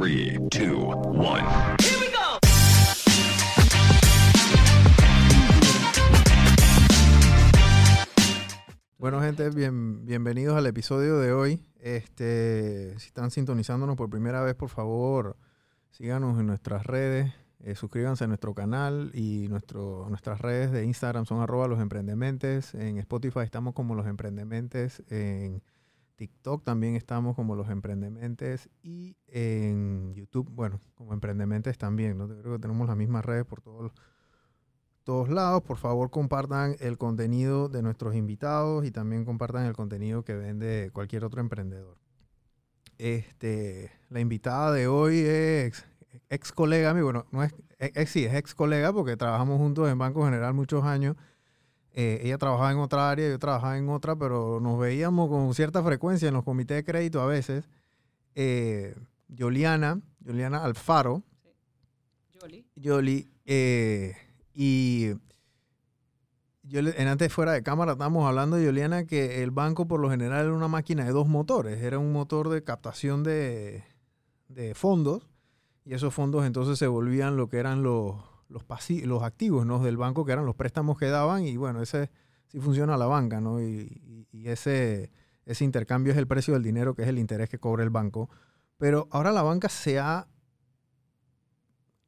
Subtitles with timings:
[0.00, 1.76] 3, 2, 1.
[8.98, 11.60] Bueno, gente, bien, bienvenidos al episodio de hoy.
[11.78, 15.36] Este, si están sintonizándonos por primera vez, por favor,
[15.92, 21.24] síganos en nuestras redes, eh, suscríbanse a nuestro canal y nuestro, nuestras redes de Instagram
[21.24, 22.74] son arroba los emprendementes.
[22.74, 25.04] En Spotify estamos como los emprendementes.
[25.08, 25.62] En
[26.16, 28.68] TikTok también estamos como los emprendementes.
[28.82, 32.18] Y en YouTube, bueno, como emprendementes también.
[32.18, 32.28] ¿no?
[32.28, 33.92] Creo que tenemos las mismas redes por todos
[35.04, 35.62] todos lados.
[35.62, 40.90] Por favor, compartan el contenido de nuestros invitados y también compartan el contenido que vende
[40.92, 41.98] cualquier otro emprendedor.
[42.98, 45.84] Este, la invitada de hoy es
[46.30, 49.98] ex colega amigo, bueno, no es, ex, sí, es ex colega porque trabajamos juntos en
[49.98, 51.16] Banco General muchos años.
[51.96, 55.80] Eh, ella trabajaba en otra área, yo trabajaba en otra, pero nos veíamos con cierta
[55.82, 57.68] frecuencia en los comités de crédito a veces.
[58.34, 58.96] Eh,
[59.28, 61.22] Yoliana, Yoliana Alfaro.
[62.32, 62.66] Yoli.
[62.74, 64.16] Yoli, eh,
[64.52, 65.12] y
[66.64, 70.10] yo en antes fuera de cámara estábamos hablando de Yoliana que el banco por lo
[70.10, 71.80] general era una máquina de dos motores.
[71.80, 73.84] Era un motor de captación de,
[74.48, 75.28] de fondos
[75.84, 78.16] y esos fondos entonces se volvían lo que eran los,
[78.54, 78.64] los,
[79.04, 79.80] los activos ¿no?
[79.80, 82.10] del banco, que eran los préstamos que daban y bueno, ese
[82.46, 83.60] sí funciona la banca, ¿no?
[83.60, 83.90] Y
[84.44, 85.10] ese,
[85.44, 88.30] ese intercambio es el precio del dinero, que es el interés que cobra el banco.
[88.78, 90.28] Pero ahora la banca se ha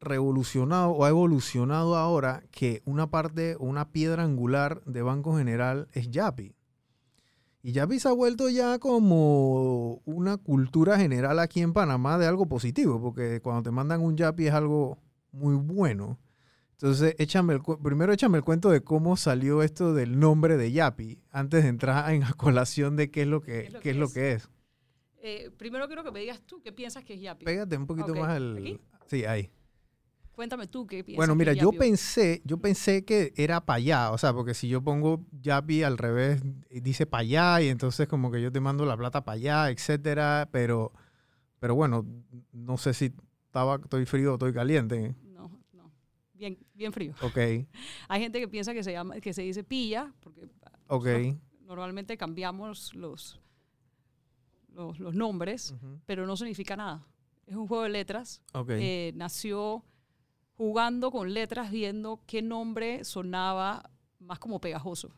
[0.00, 6.10] revolucionado o ha evolucionado ahora que una parte, una piedra angular de Banco General es
[6.10, 6.54] Yapi.
[7.62, 12.46] Y Yapi se ha vuelto ya como una cultura general aquí en Panamá de algo
[12.46, 14.98] positivo, porque cuando te mandan un Yapi es algo
[15.32, 16.18] muy bueno.
[16.78, 21.18] Entonces, échame el, primero échame el cuento de cómo salió esto del nombre de Yapi,
[21.30, 24.32] antes de entrar en la colación de qué es lo que, qué es lo que
[24.32, 24.50] es.
[25.22, 27.46] Eh, primero quiero que me digas tú qué piensas que es Yapi.
[27.46, 28.58] Pégate un poquito más al...
[28.58, 28.78] ¿aquí?
[29.06, 29.50] Sí, ahí.
[30.32, 31.16] Cuéntame tú qué piensas.
[31.16, 34.82] Bueno, mira, yo pensé, yo pensé que era para allá, o sea, porque si yo
[34.82, 38.98] pongo Yapi al revés, dice para allá, y entonces como que yo te mando la
[38.98, 40.92] plata para allá, etcétera, pero,
[41.58, 42.04] pero bueno,
[42.52, 43.14] no sé si
[43.46, 45.14] estaba, estoy frío o estoy caliente.
[46.36, 47.14] Bien, bien frío.
[47.22, 47.36] Ok,
[48.08, 50.46] Hay gente que piensa que se llama, que se dice pilla, porque
[50.88, 51.06] ok.
[51.60, 53.40] normalmente cambiamos los,
[54.72, 57.06] los, los nombres, Ujú, pero no significa nada.
[57.46, 58.42] Es un juego de letras.
[58.52, 59.84] Ok, Eh, nació
[60.56, 65.12] jugando con letras, viendo qué nombre sonaba más como pegajoso.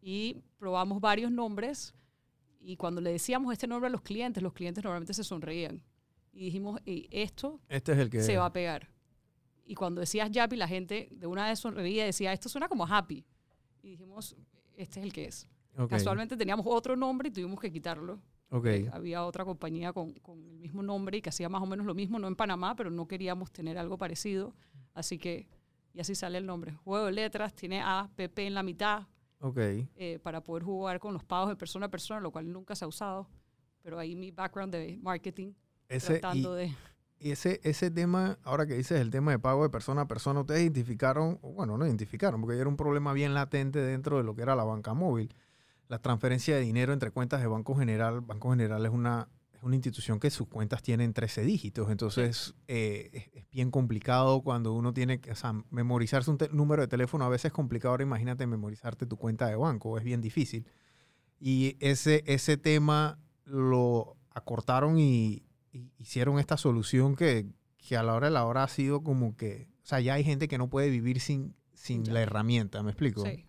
[0.00, 1.94] Y probamos varios nombres
[2.60, 5.82] y cuando le decíamos este nombre a los clientes, los clientes normalmente se sonreían.
[6.32, 8.22] Y dijimos, "Ey, esto este es el que...
[8.22, 8.88] se va a pegar.
[9.64, 12.86] Y cuando decías Yapi, la gente de una vez sonreía y decía, esto suena como
[12.86, 13.24] Happy.
[13.82, 14.36] Y dijimos,
[14.76, 15.48] este es el que es.
[15.76, 18.20] ok, Casualmente teníamos otro nombre y tuvimos que quitarlo.
[18.50, 21.66] ok, Eh, había otra compañía con, con el mismo nombre y que hacía más o
[21.66, 24.54] menos lo mismo, no en Panamá, pero no queríamos tener algo parecido.
[24.92, 25.48] Así que,
[25.92, 26.72] y así sale el nombre.
[26.84, 29.06] Juego de letras, tiene A, PP en la mitad,
[29.40, 29.58] ok.
[29.58, 32.84] eh, para poder jugar con los pagos de persona a persona, lo cual nunca se
[32.84, 33.28] ha usado.
[33.82, 35.52] Pero ahí mi background de marketing,
[35.88, 36.74] Ese, y, tratando de...
[37.24, 40.40] y ese, ese tema, ahora que dices el tema de pago de persona a persona,
[40.40, 44.42] ustedes identificaron, bueno, no identificaron, porque era un problema bien latente dentro de lo que
[44.42, 45.34] era la banca móvil.
[45.88, 48.20] La transferencia de dinero entre cuentas de Banco General.
[48.20, 53.08] Banco General es una, es una institución que sus cuentas tienen 13 dígitos, entonces eh,
[53.14, 57.24] es, es bien complicado cuando uno tiene que, o sea, memorizarse un número de teléfono
[57.24, 57.92] a veces es complicado.
[57.92, 60.66] Ahora imagínate memorizarte tu cuenta de banco, es bien difícil.
[61.40, 65.42] Y ese, ese tema lo acortaron y
[65.98, 67.46] hicieron esta solución que,
[67.76, 70.24] que a la hora de la hora ha sido como que, o sea, ya hay
[70.24, 72.12] gente que no puede vivir sin, sin Ya.
[72.14, 73.24] la herramienta, ¿me explico?
[73.24, 73.46] Sí.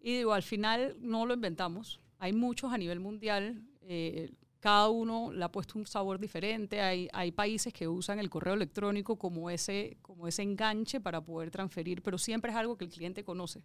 [0.00, 2.00] Y digo, al final no lo inventamos.
[2.18, 3.62] Hay muchos a nivel mundial.
[3.82, 6.82] eh, cada uno le ha puesto un sabor diferente.
[6.82, 11.50] Hay, hay países que usan el correo electrónico como ese, como ese enganche para poder
[11.50, 13.62] transferir, pero siempre es algo que el cliente conoce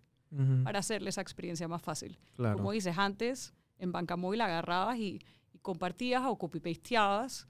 [0.63, 2.17] para hacerle esa experiencia más fácil.
[2.37, 2.55] claro.
[2.57, 5.19] Como dices, antes en Banca Móvil agarrabas y,
[5.51, 7.47] y compartías o copy-pasteabas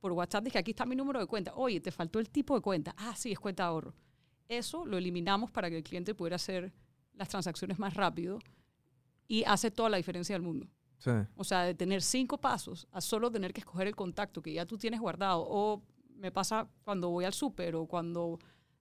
[0.00, 0.44] por WhatsApp.
[0.44, 1.54] Dije, aquí está mi número de cuenta.
[1.54, 2.94] Oye, te faltó el tipo de cuenta.
[2.96, 3.94] Ah, sí, es cuenta de ahorro.
[4.48, 6.72] Eso lo eliminamos para que el cliente pudiera hacer
[7.14, 8.38] las transacciones más rápido
[9.28, 10.66] y hace toda la diferencia del mundo.
[10.98, 11.10] Sí.
[11.36, 14.66] O sea, de tener cinco pasos a solo tener que escoger el contacto que ya
[14.66, 15.46] tú tienes guardado.
[15.46, 15.82] O
[16.16, 18.38] me pasa cuando voy al súper o cuando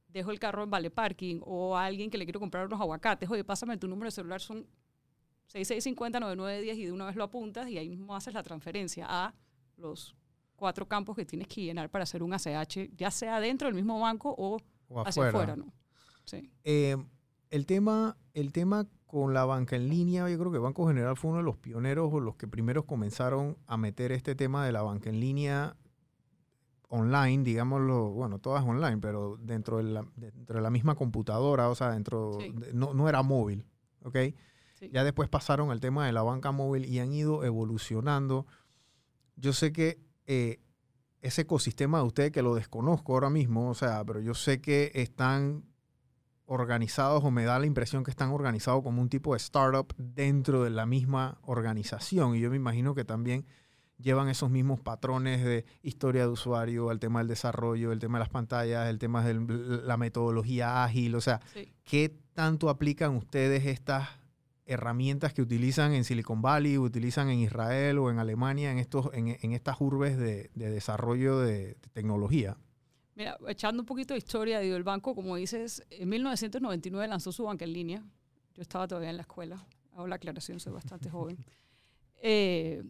[0.08, 3.30] dejo el carro en vale parking o a alguien que le quiero comprar unos aguacates.
[3.30, 4.66] Oye, pásame tu número de celular, son
[5.54, 9.34] 6650-9910 y de una vez lo apuntas y ahí mismo haces la transferencia a
[9.78, 10.16] los
[10.60, 14.00] cuatro campos que tienes que llenar para hacer un ACH, ya sea dentro del mismo
[14.00, 14.58] banco o
[14.90, 15.30] O hacia afuera.
[15.30, 15.74] afuera, ¿no?
[16.26, 16.52] Sí.
[16.64, 16.96] Eh,
[17.50, 21.30] el, tema, el tema con la banca en línea, yo creo que Banco General fue
[21.32, 24.84] uno de los pioneros o los que primeros comenzaron a meter este tema de la
[24.84, 25.76] banca en línea.
[26.92, 31.76] online, digámoslo, bueno, todas online, pero dentro de la, dentro de la misma computadora, o
[31.76, 32.52] sea, dentro, Sí.
[32.52, 33.64] de- no, no era móvil,
[34.04, 34.18] ¿ok?
[34.80, 34.90] Sí.
[34.92, 38.48] Ya después pasaron al tema de la banca móvil y han ido evolucionando.
[39.36, 40.00] Yo sé que
[40.32, 40.60] eh,
[41.22, 44.92] ese ecosistema de ustedes, que lo desconozco ahora mismo, o sea, pero yo sé que
[44.94, 45.64] están
[46.46, 50.64] organizados o me da la impresión que están organizados como un tipo de startup dentro
[50.64, 52.36] de la misma organización.
[52.36, 53.46] Y yo me imagino que también
[53.98, 58.24] llevan esos mismos patrones de historia de usuario, el tema del desarrollo, el tema de
[58.24, 59.34] las pantallas, el tema de
[59.84, 61.16] la metodología ágil.
[61.16, 61.74] O sea, Sí.
[61.84, 64.08] ¿qué tanto aplican ustedes estas
[64.70, 69.38] herramientas que utilizan en Silicon Valley, utilizan en Israel o en Alemania, en, estos, en,
[69.42, 72.58] en estas urbes de, de desarrollo de, de tecnología?
[73.16, 77.44] Mira, echando un poquito de historia, digo, el banco, como dices, en 1999 lanzó su
[77.44, 78.04] banca en línea.
[78.54, 81.38] Yo estaba todavía en la escuela, hago la aclaración, soy bastante joven.
[82.22, 82.84] Eh,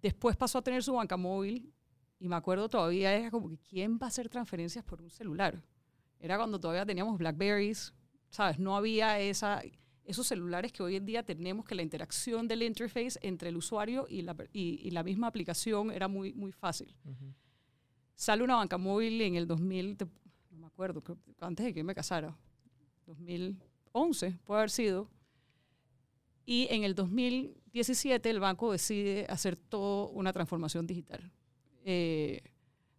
[0.00, 1.72] después pasó a tener su banca móvil
[2.18, 5.62] y me acuerdo todavía, era como que ¿quién va a hacer transferencias por un celular?
[6.18, 7.92] Era cuando todavía teníamos Blackberries,
[8.30, 8.58] ¿sabes?
[8.58, 9.62] No había esa,
[10.06, 14.06] esos celulares que hoy en día tenemos, que la interacción del interface entre el usuario
[14.08, 16.94] y la, y, y la misma aplicación era muy, muy fácil.
[18.14, 20.06] Sale una banca móvil en el 2000, te-
[20.50, 21.02] no me acuerdo,
[21.40, 22.36] antes de que me casara,
[23.06, 25.10] 2011 puede haber sido.
[26.44, 31.30] Y en el 2017 el banco decide hacer toda una transformación digital.
[31.84, 32.40] Eh,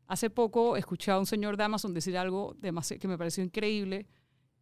[0.07, 4.05] hace poco escuché a un señor de Amazon decir algo que me pareció increíble.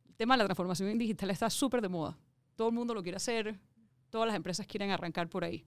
[0.08, 2.18] El tema de la transformación digital está súper de moda.
[2.56, 3.60] Todo el mundo lo quiere hacer,
[4.10, 5.66] todas las empresas quieren arrancar por ahí.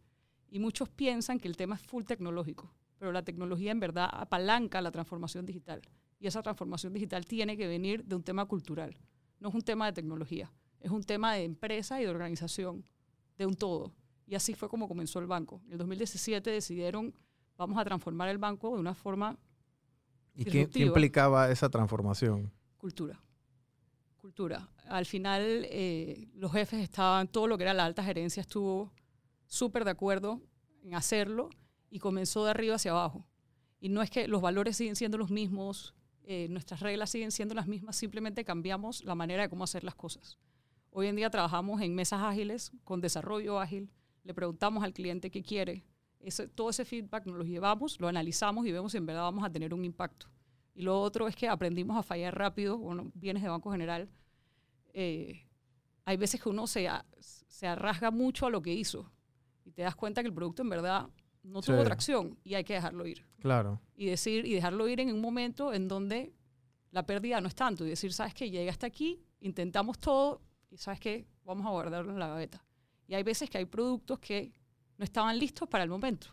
[0.50, 4.80] Y muchos piensan que el tema es full tecnológico, pero la tecnología en verdad apalanca
[4.80, 5.82] la transformación digital.
[6.18, 8.96] Y esa transformación digital tiene que venir de un tema cultural.
[9.38, 10.50] No es un tema de tecnología,
[10.80, 12.84] es un tema de empresa y de organización,
[13.36, 13.92] de un todo.
[14.26, 15.60] Y así fue como comenzó el banco.
[15.66, 17.14] En el 2017 decidieron,
[17.56, 19.38] vamos a transformar el banco de una forma
[20.34, 22.52] ¿Y qué, qué implicaba esa transformación?
[22.78, 23.20] cultura.
[24.20, 24.68] Cultura.
[24.88, 28.92] Al final, eh, los jefes estaban, todo lo que era la alta gerencia estuvo
[29.46, 30.42] súper de acuerdo
[30.82, 31.50] en hacerlo
[31.90, 33.24] y comenzó de arriba hacia abajo.
[33.80, 35.94] Y no es que los valores siguen siendo los mismos,
[36.24, 39.94] eh, nuestras reglas siguen siendo las mismas, simplemente cambiamos la manera de cómo hacer las
[39.94, 40.36] cosas.
[40.90, 43.88] Hoy en día trabajamos en mesas ágiles, con desarrollo ágil,
[44.24, 45.84] le preguntamos al cliente qué quiere.
[46.18, 49.44] Ese- todo ese feedback nos lo llevamos, lo analizamos y vemos si en verdad vamos
[49.44, 50.26] a tener un impacto.
[50.78, 54.08] Y lo otro es que aprendimos a fallar rápido, bueno, vienes de Banco General.
[54.94, 55.44] eh,
[56.04, 59.10] hay veces que uno se, a- se arrasga mucho a lo que hizo
[59.64, 61.08] y te das cuenta que el producto en verdad
[61.42, 61.84] no tuvo Sí.
[61.84, 63.26] tracción y hay que dejarlo ir.
[63.40, 63.80] Claro.
[63.96, 66.32] Y decir, y dejarlo ir en un momento en donde
[66.90, 67.84] la pérdida no es tanto.
[67.84, 68.48] Y decir, ¿sabes qué?
[68.50, 70.40] Llegué hasta aquí, intentamos todo
[70.70, 71.26] y ¿sabes qué?
[71.44, 72.64] Vamos a guardarlo en la gaveta.
[73.06, 74.52] Y hay veces que hay productos que
[74.96, 76.28] no estaban listos para el momento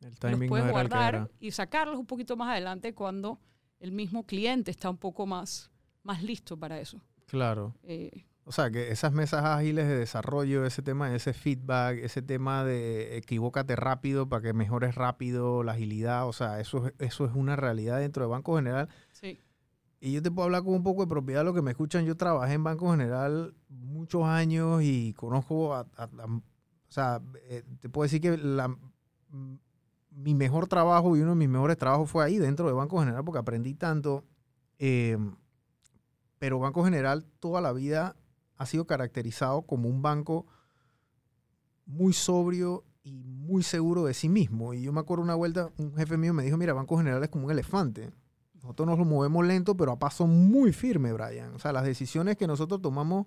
[0.00, 1.30] El los timing no puedes era el que guardar era.
[1.40, 3.38] y sacarlos un poquito más adelante cuando
[3.80, 5.70] el mismo cliente está un poco más,
[6.02, 7.00] más listo para eso.
[7.26, 7.74] Claro.
[7.82, 12.62] Eh, O sea, que esas mesas ágiles de desarrollo, ese tema, ese feedback, ese tema
[12.64, 17.32] de equivócate rápido para que mejores rápido, la agilidad, o sea, eso, es- eso es
[17.34, 18.88] una realidad dentro de Banco General.
[19.10, 19.40] sí,
[19.98, 22.04] Y yo te puedo hablar con un poco de propiedad lo que me escuchan.
[22.04, 26.42] Yo trabajé en Banco General muchos años y conozco, a, a- a- o
[26.88, 28.68] sea, eh, te puedo decir que la,
[30.16, 33.22] mi mejor trabajo y uno de mis mejores trabajos fue ahí dentro de Banco General
[33.24, 34.24] porque aprendí tanto.
[34.78, 35.16] eh,
[36.38, 38.16] pero Banco General toda la vida
[38.56, 40.46] ha sido caracterizado como un banco
[41.86, 44.74] muy sobrio y muy seguro de sí mismo.
[44.74, 47.28] Y yo me acuerdo una vuelta, un jefe mío me dijo, mira, Banco General es
[47.30, 48.10] como un elefante.
[48.54, 51.54] Nosotros nos lo movemos lento, pero a paso muy firme, Brian.
[51.54, 53.26] O sea, las decisiones que nosotros tomamos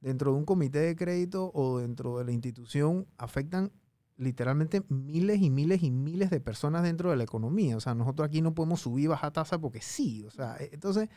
[0.00, 3.70] dentro de un comité de crédito o dentro de la institución afectan
[4.16, 7.76] literalmente miles y miles y miles de personas dentro de la economía.
[7.76, 10.24] O sea, nosotros aquí no podemos subir y bajar tasa porque sí.
[10.24, 11.08] O sea, e- entonces,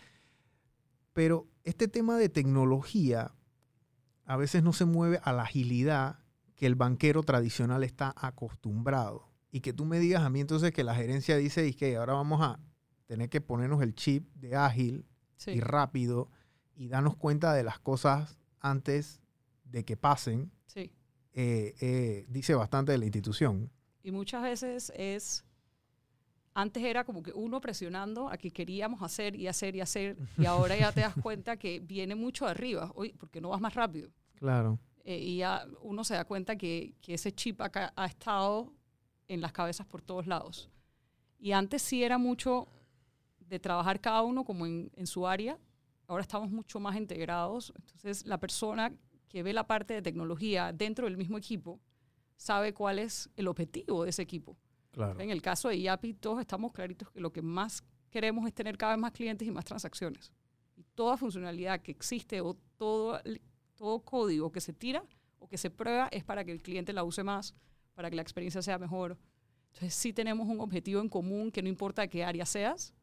[1.13, 3.33] pero este tema de tecnología
[4.25, 6.19] a veces no se mueve a la agilidad
[6.55, 9.29] que el banquero tradicional está acostumbrado.
[9.51, 12.13] Y que tú me digas a mí entonces que la gerencia dice y que ahora
[12.13, 12.59] vamos a
[13.05, 15.05] tener que ponernos el chip de ágil
[15.37, 15.51] sí.
[15.51, 16.29] y rápido
[16.75, 19.21] y darnos cuenta de las cosas antes
[19.63, 20.51] de que pasen.
[21.35, 23.69] Eh, eh, dice bastante de la institución.
[24.01, 25.43] Y muchas veces es,
[26.53, 30.45] antes era como que uno presionando a que queríamos hacer y hacer y hacer, y
[30.45, 34.09] ahora ya te das cuenta que viene mucho arriba, oye, porque no vas más rápido.
[34.35, 38.73] Claro, Eh, y ya uno se da cuenta que, que ese chip acá ha estado
[39.27, 40.69] en las cabezas por todos lados.
[41.37, 42.67] Y antes sí era mucho
[43.39, 45.59] de trabajar cada uno como en, en su área,
[46.07, 48.91] ahora estamos mucho más integrados, entonces la persona
[49.35, 51.81] que ve la parte de tecnología dentro del mismo equipo
[52.37, 54.57] sabe cuál es el objetivo de ese equipo.
[54.93, 55.19] claro.
[55.19, 58.77] En el caso de IAPI, todos estamos claritos que lo que más queremos es tener
[58.77, 60.31] cada vez más clientes y más transacciones.
[60.77, 63.19] Y toda funcionalidad que existe o todo,
[63.75, 65.03] todo código que se tira
[65.37, 67.53] o que se prueba es para que el cliente la use más,
[67.93, 69.17] para que la experiencia sea mejor.
[69.73, 72.93] Entonces sí tenemos un objetivo en común que no importa qué área seas,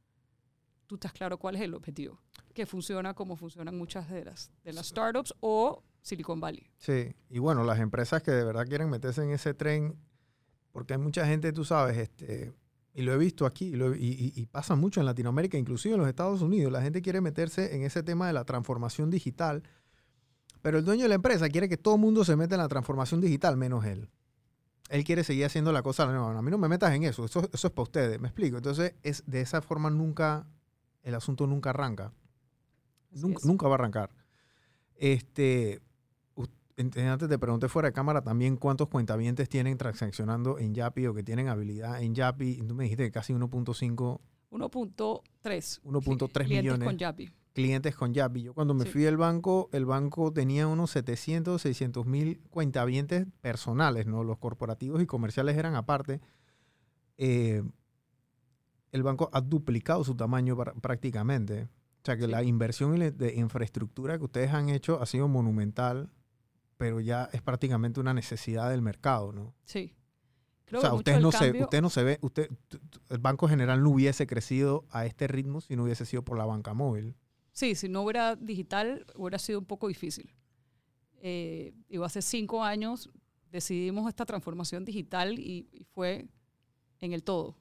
[0.87, 2.23] tú estás claro cuál es el objetivo,
[2.55, 6.67] que funciona como funcionan muchas de las, de las startups o Silicon Valley.
[6.79, 9.97] Sí, y bueno, las empresas que de verdad quieren meterse en ese tren,
[10.73, 12.53] porque hay mucha gente, tú sabes, este,
[12.95, 15.95] y lo he visto aquí, y, lo- y- y- y pasa mucho en Latinoamérica, inclusive
[15.95, 19.63] en los Estados Unidos, la gente quiere meterse en ese tema de la transformación digital,
[20.61, 22.69] pero el dueño de la empresa quiere que todo el mundo se meta en la
[22.69, 24.09] transformación digital, menos él.
[24.91, 27.49] Él quiere seguir haciendo la cosa, no, a mí no me metas en eso, eso,
[27.53, 28.57] eso es para ustedes, me explico.
[28.59, 30.47] Entonces, es, de esa forma nunca,
[31.03, 32.13] el asunto nunca arranca.
[33.13, 34.11] Nunca, nunca va a arrancar.
[34.97, 35.81] Este,
[36.77, 41.23] antes te pregunté fuera de cámara también cuántos cuentavientes tienen transaccionando en Yapi o que
[41.23, 42.63] tienen habilidad en Yapi.
[42.67, 45.81] Tú me dijiste que casi 1.5 1.3.
[45.83, 46.87] 1.3 clientes millones.
[46.87, 47.31] con Yapi.
[47.55, 48.43] clientes con Yapi.
[48.43, 48.91] Yo cuando me Sí.
[48.91, 54.25] fui del banco, el banco tenía unos 700, 600 mil cuentavientes personales, ¿no?
[54.25, 56.21] Los corporativos y comerciales eran aparte.
[57.19, 57.63] Eh,
[58.93, 61.65] el banco ha duplicado su tamaño prácticamente.
[61.65, 62.31] O sea que Sí.
[62.31, 66.11] la inversión de infraestructura que ustedes han hecho ha sido monumental,
[66.83, 69.55] pero ya es prácticamente una necesidad del mercado, ¿no?
[69.63, 69.95] Sí.
[70.65, 72.51] Creo o sea, que usted no, se, usted no se ve, usted,
[73.09, 76.45] el banco general no hubiese crecido a este ritmo si no hubiese sido por la
[76.45, 77.15] banca móvil.
[77.53, 80.35] Sí, si no hubiera digital, hubiera sido un poco difícil.
[81.21, 83.11] Eh, digo, hace cinco años
[83.53, 86.27] decidimos esta transformación digital y, y fue
[86.99, 87.57] en el todo.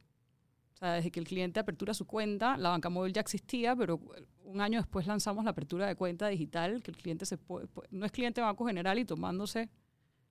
[0.81, 4.00] Sea, desde que el cliente apertura su cuenta, la banca móvil ya existía, pero
[4.43, 8.03] un año después lanzamos la apertura de cuenta digital, que el cliente se puede, no
[8.03, 9.69] es cliente de Banco General y tomándose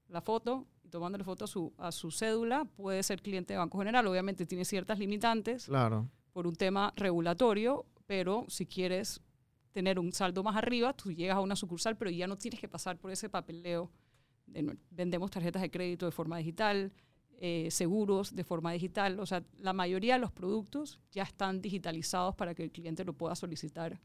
[0.09, 3.79] la foto y tomándole foto a su, a su cédula, puede ser cliente de Banco
[3.79, 4.05] General.
[4.09, 6.11] Obviamente tiene ciertas limitantes, Claro.
[6.33, 9.21] por un tema regulatorio, pero si quieres
[9.71, 12.67] tener un saldo más arriba, tú llegas a una sucursal, pero ya no tienes que
[12.67, 13.89] pasar por ese papeleo.
[14.47, 16.93] de vendemos tarjetas de crédito de forma digital,
[17.41, 19.19] eh, seguros de forma digital.
[19.19, 23.15] O sea, la mayoría de los productos ya están digitalizados para que el cliente lo
[23.15, 23.99] pueda solicitar,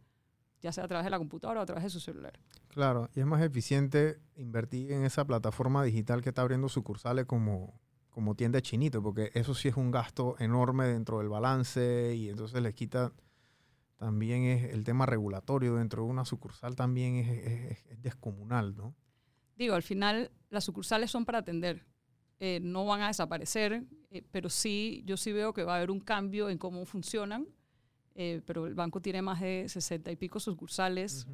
[0.61, 2.39] ya sea a través de la computadora o a través de su celular.
[2.69, 7.79] Claro, y es más eficiente invertir en esa plataforma digital que está abriendo sucursales como,
[8.09, 12.61] como tienda chinito, porque eso sí es un gasto enorme dentro del balance y entonces
[12.61, 13.13] les quita
[13.97, 18.75] también es el tema regulatorio dentro de una sucursal también es, es- es- es descomunal,
[18.75, 18.93] ¿no?
[19.55, 21.85] Digo, al final las sucursales son para atender,
[22.39, 25.91] eh, no van a desaparecer, eh, pero sí, yo sí veo que va a haber
[25.91, 27.47] un cambio en cómo funcionan,
[28.15, 31.27] eh, pero el banco tiene más de 60 y pico sucursales,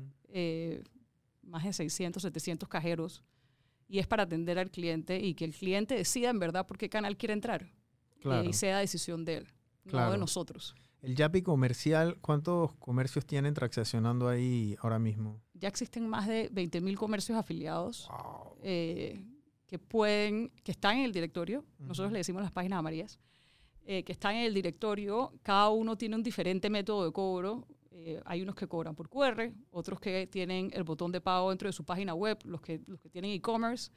[1.44, 3.24] más de 600, 700 cajeros,
[3.88, 6.90] y es para atender al cliente y que el cliente decida en verdad por qué
[6.90, 7.70] canal quiere entrar
[8.22, 8.48] Claro.
[8.48, 9.48] y sea decisión de él,
[9.86, 10.76] no de nosotros.
[11.02, 15.42] El Yapi comercial, ¿cuántos comercios tienen transaccionando ahí ahora mismo?
[15.56, 18.08] Ya existen más de 20 mil comercios afiliados.
[18.10, 18.56] Wow.
[18.62, 19.26] eh,
[19.72, 22.14] que pueden, que están en el directorio, nosotros Ujú.
[22.16, 23.18] le decimos las páginas amarillas,
[23.86, 27.66] eh, que están en el directorio, cada uno tiene un diferente método de cobro.
[27.94, 31.70] eh, hay unos que cobran por QR, otros que tienen el botón de pago dentro
[31.70, 33.92] de su página web, los que, los que tienen e-commerce,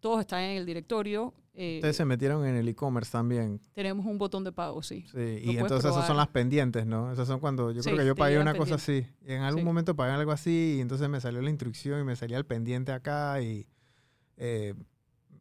[0.00, 1.32] todos están en el directorio.
[1.54, 3.60] eh, Ustedes se metieron en el e-commerce también.
[3.74, 5.04] tenemos un botón de pago, sí.
[5.10, 6.16] Sí, y entonces esas son probar.
[6.16, 7.10] las pendientes, ¿no?
[7.10, 9.04] Esas son cuando yo Sí, creo que yo pagué una cosa así.
[9.26, 9.66] Y en algún Sí.
[9.66, 12.92] momento pagué algo así y entonces me salió la instrucción y me salía el pendiente
[12.92, 13.66] acá y
[14.36, 14.74] eh,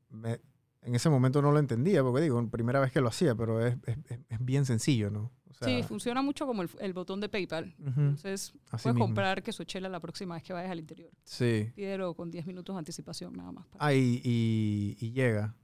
[0.10, 0.40] me-
[0.82, 3.76] en ese momento no lo entendía porque digo, primera vez que lo hacía, pero es,
[3.86, 4.00] es-
[4.40, 5.32] bien sencillo, ¿no?
[5.50, 7.76] O sea, sí, funciona mucho como el, el botón de PayPal.
[7.80, 9.06] Entonces, así puedes mismo.
[9.06, 11.10] comprar queso chela la próxima vez que vayas al interior.
[11.24, 11.72] Sí.
[11.76, 13.66] Pídelo con 10 minutos de anticipación nada más.
[13.80, 15.56] Ah, y, y- y llega.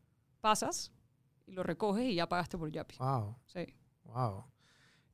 [0.42, 0.92] pasas
[1.46, 2.96] y lo recoges y ya pagaste por Yapi.
[2.98, 3.66] Wow, Sí.
[4.06, 4.46] wow.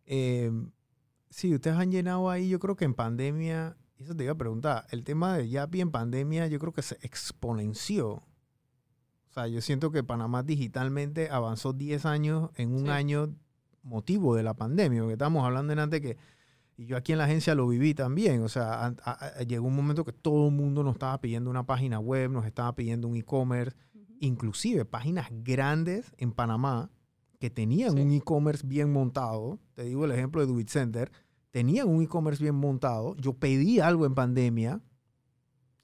[0.06, 0.52] Eh,
[1.30, 4.38] sí, ustedes han llenado ahí, yo creo que en pandemia, y eso te iba a
[4.38, 8.24] preguntar, el tema de Yapi en pandemia yo creo que se exponenció.
[9.40, 12.90] Sea, yo siento que Panamá digitalmente avanzó 10 años en un Sí.
[12.90, 13.34] año
[13.84, 16.18] motivo de la pandemia, porque estábamos hablando en antes que,
[16.78, 19.68] y yo aquí en la agencia lo viví también, o sea, an- a- a- llegó
[19.68, 23.08] un momento que todo el mundo nos estaba pidiendo una página web, nos estaba pidiendo
[23.08, 23.78] un e-commerce,
[24.20, 26.92] inclusive páginas grandes en Panamá
[27.40, 28.02] que tenían Sí.
[28.02, 31.10] un e-commerce bien montado, te digo el ejemplo de Duit Center,
[31.52, 34.82] tenían un e-commerce bien montado, yo pedí algo en pandemia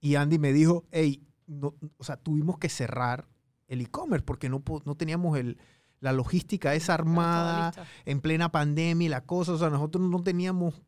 [0.01, 3.25] y Andy me dijo, hey, no, o sea, tuvimos que cerrar
[3.67, 5.57] el e-commerce porque no, no teníamos el,
[5.99, 7.85] la logística esa Estaba armada lista.
[8.05, 10.81] en plena pandemia y la cosa, o sea, nosotros no teníamos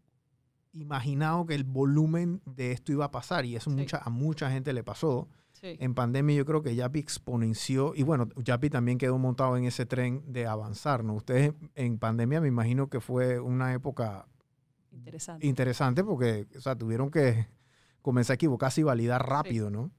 [0.73, 3.75] imaginado que el volumen de esto iba a pasar y eso Sí.
[3.77, 5.27] mucha, a mucha gente le pasó.
[5.53, 5.75] Sí.
[5.79, 9.87] En pandemia yo creo que Yapi exponenció, y bueno, Yapi también quedó montado en ese
[9.87, 11.15] tren de avanzar, ¿no?
[11.15, 14.27] Ustedes en pandemia me imagino que fue una época
[14.91, 15.47] Interesante.
[15.47, 17.47] interesante porque, o sea, tuvieron que
[18.03, 19.89] comenzar a equivocarse y validar rápido, ¿no?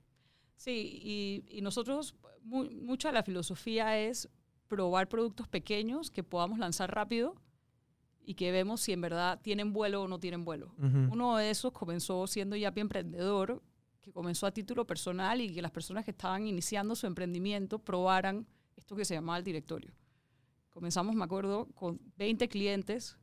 [0.56, 2.14] Sí, y, y nosotros,
[2.48, 4.28] mu- mucha de la filosofía es
[4.68, 7.34] probar productos pequeños que podamos lanzar rápido
[8.24, 10.74] y que vemos si en verdad tienen vuelo o no tienen vuelo.
[11.10, 13.62] Uno de esos comenzó siendo Yapi Emprendedor,
[14.00, 18.46] que comenzó a título personal y que las personas que estaban iniciando su emprendimiento probaran
[18.76, 19.92] esto que se llamaba el directorio.
[20.70, 23.16] Comenzamos, me acuerdo, con 20 clientes.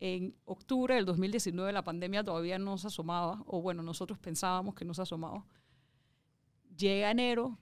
[0.00, 4.84] En octubre del 2019 la pandemia todavía no se asomaba, o bueno, nosotros pensábamos que
[4.84, 5.44] no se asomaba.
[6.76, 7.58] Llega enero,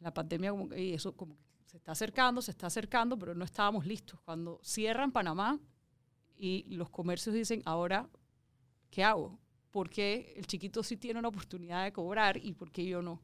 [0.00, 3.34] la pandemia como que, y eso como que se está acercando, se está acercando, pero
[3.34, 4.20] no estábamos listos.
[4.20, 5.58] Cuando cierran Panamá
[6.36, 8.08] y los comercios dicen, ahora,
[8.90, 9.38] ¿qué hago?
[9.70, 13.20] ¿Por qué el chiquito sí tiene una oportunidad de cobrar y por qué yo no?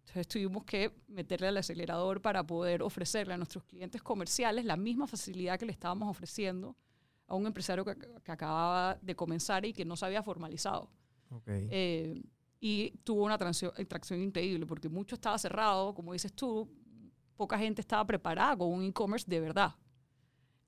[0.00, 5.06] Entonces tuvimos que meterle al acelerador para poder ofrecerle a nuestros clientes comerciales la misma
[5.06, 6.76] facilidad que le estábamos ofreciendo
[7.28, 10.90] a un empresario que, que acababa de comenzar y que no se había formalizado.
[11.30, 11.44] Ok.
[11.46, 12.20] Eh,
[12.60, 16.70] y tuvo una tracción increíble porque mucho estaba cerrado, como dices tú,
[17.34, 19.74] poca gente estaba preparada con un e-commerce de verdad.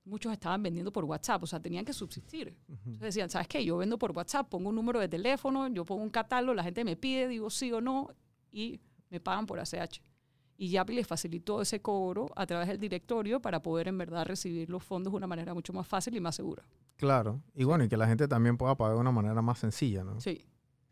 [0.05, 2.57] Muchos estaban vendiendo por WhatsApp, o sea, tenían que subsistir.
[2.67, 3.63] Entonces decían, ¿sabes qué?
[3.63, 6.83] Yo vendo por WhatsApp, pongo un número de teléfono, yo pongo un catálogo, la gente
[6.83, 8.09] me pide, digo sí o no,
[8.51, 10.01] y me pagan por ACH.
[10.57, 14.69] Y Yapi les facilitó ese cobro a través del directorio para poder en verdad recibir
[14.69, 16.63] los fondos de una manera mucho más fácil y más segura.
[16.95, 17.41] Claro.
[17.53, 20.19] Y bueno, y que la gente también pueda pagar de una manera más sencilla, ¿no?
[20.19, 20.45] Sí.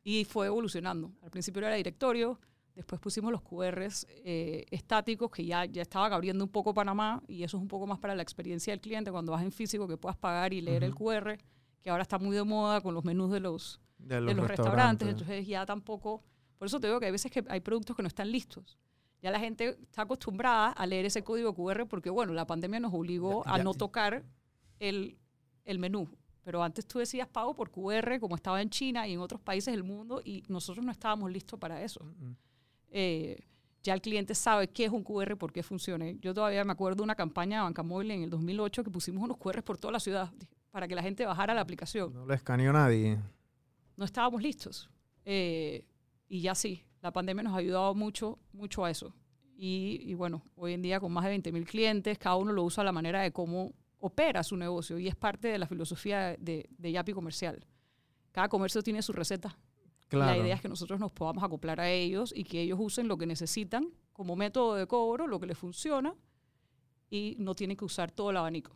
[0.03, 1.11] Y fue evolucionando.
[1.21, 2.39] Al principio era directorio,
[2.75, 7.43] después pusimos los QRs eh, estáticos que ya, ya estaban abriendo un poco Panamá y
[7.43, 9.97] eso es un poco más para la experiencia del cliente cuando vas en físico que
[9.97, 10.95] puedas pagar y leer el.
[10.95, 11.37] QR,
[11.81, 15.07] que ahora está muy de moda con los menús de los, De de los restaurantes.
[15.09, 16.23] Entonces ya tampoco...
[16.57, 18.77] Por eso te digo que hay veces que hay productos que no están listos.
[19.21, 22.93] Ya la gente está acostumbrada a leer ese código QR porque, bueno, la pandemia nos
[22.93, 24.23] obligó Ya- a ya- no tocar
[24.79, 25.17] el,
[25.65, 26.07] el menú.
[26.43, 29.73] Pero antes tú decías pago por QR, como estaba en China y en otros países
[29.73, 32.03] del mundo, y nosotros no estábamos listos para eso.
[32.03, 32.31] Mm,
[32.93, 33.37] Eh,
[33.83, 36.09] ya el cliente sabe qué es un QR, por qué funciona.
[36.19, 39.23] Yo todavía me acuerdo de una campaña de Banca Móvil en el 2008 que pusimos
[39.23, 40.31] unos QR por toda la ciudad
[40.71, 43.17] para que la gente bajara la aplicación No lo escaneó nadie.
[43.97, 44.89] no estábamos listos.
[45.25, 45.85] Eh,
[46.27, 49.13] y ya sí, la pandemia nos ha ayudado mucho, mucho a eso.
[49.55, 52.81] Y, y bueno, hoy en día con más de 20.000 clientes, cada uno lo usa
[52.81, 56.67] a la manera de cómo opera su negocio y es parte de la filosofía de,
[56.77, 57.65] de Yapi Comercial.
[58.31, 59.57] Cada comercio tiene su receta.
[60.09, 60.31] Claro.
[60.31, 63.17] La idea es que nosotros nos podamos acoplar a ellos y que ellos usen lo
[63.17, 66.15] que necesitan como método de cobro, lo que les funciona,
[67.09, 68.75] y no tienen que usar todo el abanico.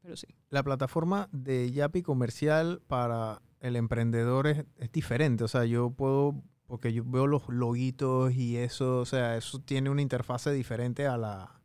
[0.00, 0.28] Pero sí.
[0.50, 5.44] La plataforma de Yapi comercial para el emprendedor es, es diferente.
[5.44, 9.90] O sea, yo puedo, porque yo veo los loguitos y eso, o sea, eso tiene
[9.90, 11.55] una interfase diferente a la,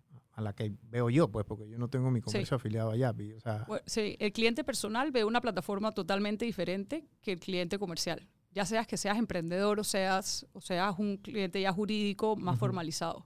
[0.42, 3.34] a la que veo yo, pues, porque yo no tengo mi comercio afiliado a Yapi.
[3.34, 7.80] O sea, Bueno, sí, el cliente personal ve una plataforma totalmente diferente que el cliente
[7.80, 8.28] comercial.
[8.54, 12.60] Ya seas que seas emprendedor o seas, o seas un cliente ya jurídico más Ujú.
[12.60, 13.26] formalizado.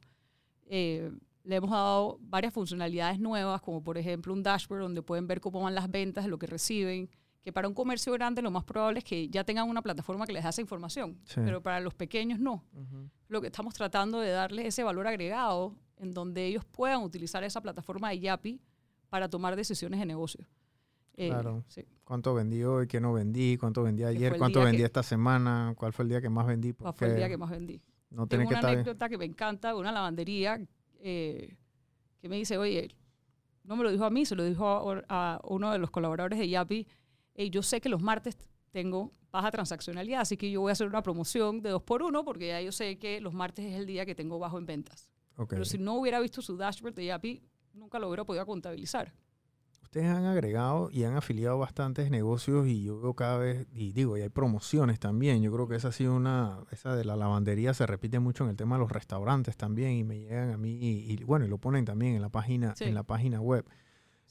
[0.68, 1.12] Eh,
[1.44, 5.62] le hemos dado varias funcionalidades nuevas, como por ejemplo un dashboard donde pueden ver cómo
[5.62, 7.10] van las ventas, lo que reciben,
[7.42, 10.34] que para un comercio grande lo más probable es que ya tengan una plataforma que
[10.34, 11.42] les da esa información, Sí.
[11.46, 12.64] pero para los pequeños no.
[12.74, 13.10] ujú.
[13.28, 17.62] Lo que estamos tratando de darles ese valor agregado en donde ellos puedan utilizar esa
[17.62, 18.60] plataforma de Yapi
[19.10, 20.46] para tomar decisiones de negocio.
[21.18, 21.64] Eh, Claro.
[21.68, 21.86] sí.
[22.04, 22.88] ¿Cuánto vendí hoy?
[22.88, 23.58] ¿Qué no vendí?
[23.58, 24.38] ¿Cuánto vendí ayer?
[24.38, 25.74] ¿Cuánto vendí que- esta semana?
[25.78, 26.74] ¿Cuál fue el día que más vendí?
[26.74, 27.82] ¿Cuál fue el día que más vendí?
[28.10, 30.60] No Tengo que una anécdota que me encanta de una lavandería
[31.00, 31.56] eh,
[32.20, 32.90] que me dice, oye,
[33.64, 36.38] no me lo dijo a mí, se lo dijo a, a uno de los colaboradores
[36.40, 36.88] de Yapi.
[37.36, 38.38] "Ey, yo sé que los martes
[38.72, 42.24] tengo baja transaccionalidad, así que yo voy a hacer una promoción de dos por uno
[42.26, 45.10] porque ya yo sé que los martes es el día que tengo bajo en ventas.
[45.50, 47.44] Pero si no hubiera visto su dashboard de Yapi,
[47.74, 49.14] nunca lo hubiera podido contabilizar.
[49.84, 54.18] Ustedes han agregado y han afiliado bastantes negocios y yo veo cada vez, y digo,
[54.18, 55.42] y hay promociones también.
[55.42, 58.50] Yo creo que esa ha sido una, esa de la lavandería se repite mucho en
[58.50, 61.48] el tema de los restaurantes también y me llegan a mí y, y, bueno, y
[61.48, 62.84] lo ponen también en la página, Sí.
[62.86, 63.66] en la página web.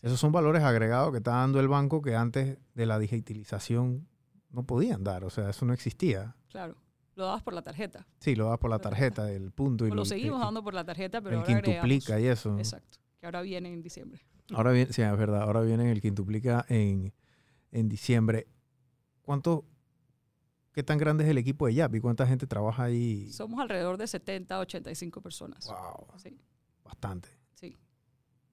[0.03, 4.07] Esos son valores agregados que está dando el banco que antes de la digitalización
[4.51, 6.37] no podían dar, o sea, eso no existía.
[6.51, 6.77] Claro,
[7.17, 8.07] lo dabas por la tarjeta.
[8.21, 10.75] Sí, lo das por la tarjeta del punto y lo lo- seguimos el- dando por
[10.75, 11.89] la tarjeta, pero el ahora agregamos.
[11.91, 12.59] quintuplica y eso.
[12.59, 14.23] Exacto, que ahora viene en diciembre.
[14.53, 17.13] Ahora viene, sí, es verdad, ahora viene el quintuplica en,
[17.73, 18.47] en diciembre.
[19.23, 19.65] ¿Cuánto,
[20.73, 22.01] qué tan grande es el equipo de Yapi?
[22.01, 23.31] ¿Cuánta gente trabaja ahí?
[23.33, 25.67] Somos alrededor de 70, 85 personas.
[25.67, 26.39] Wow, Sí,
[26.85, 27.29] bastante.
[27.55, 27.77] sí.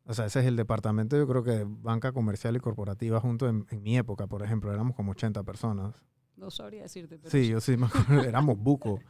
[0.06, 3.48] O sea, ese es el departamento, yo creo que de banca comercial y corporativa junto
[3.50, 5.94] en, en mi época, por ejemplo, éramos como 80 personas.
[6.42, 7.18] No sabría decirte.
[7.20, 9.00] Pero Sí, yo sí me acuerdo, éramos buco.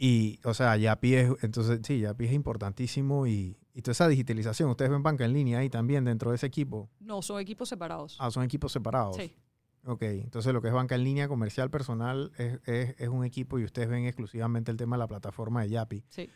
[0.00, 4.70] Y, o sea, Yapi es, entonces, sí, Yapi es importantísimo y, y toda esa digitalización.
[4.70, 6.88] Ustedes ven banca en línea ahí también dentro de ese equipo.
[7.00, 8.16] No, son equipos separados.
[8.20, 9.16] Ah, son equipos separados.
[9.16, 9.34] sí,
[9.84, 13.58] Ok, entonces lo que es banca en línea, comercial, personal, es, es- es un equipo
[13.58, 16.04] y ustedes ven exclusivamente el tema de la plataforma de Yapi.
[16.08, 16.30] sí.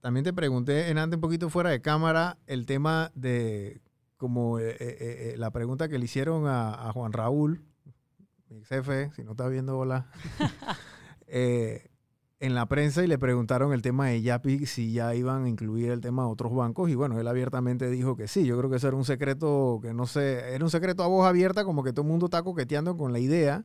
[0.00, 3.82] También te pregunté en antes un poquito fuera de cámara el tema de
[4.16, 7.62] como eh, eh, eh, la pregunta que le hicieron a, a Juan Raúl,
[8.50, 10.06] mi jefe, si no está viendo, hola,
[11.26, 11.88] eh,
[12.40, 15.90] en la prensa y le preguntaron el tema de Yapi, si ya iban a incluir
[15.90, 18.46] el tema de otros bancos y bueno, él abiertamente dijo que sí.
[18.46, 21.26] Yo creo que eso era un secreto que no sé, era un secreto a voz
[21.26, 23.64] abierta, como que todo el mundo está coqueteando con la idea.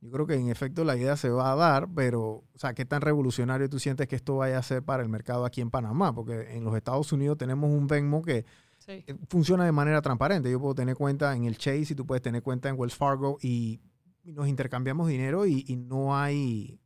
[0.00, 2.84] Yo creo que en efecto la idea se va a dar, pero, o sea, ¿qué
[2.84, 6.14] tan revolucionario tú sientes que esto vaya a ser para el mercado aquí en Panamá?
[6.14, 8.44] Porque en los Estados Unidos tenemos un Venmo que
[8.78, 9.04] sí.
[9.06, 10.50] eh, funciona de manera transparente.
[10.50, 13.38] Yo puedo tener cuenta en el Chase y tú puedes tener cuenta en Wells Fargo
[13.42, 13.80] y,
[14.24, 16.78] y nos intercambiamos dinero y, y no hay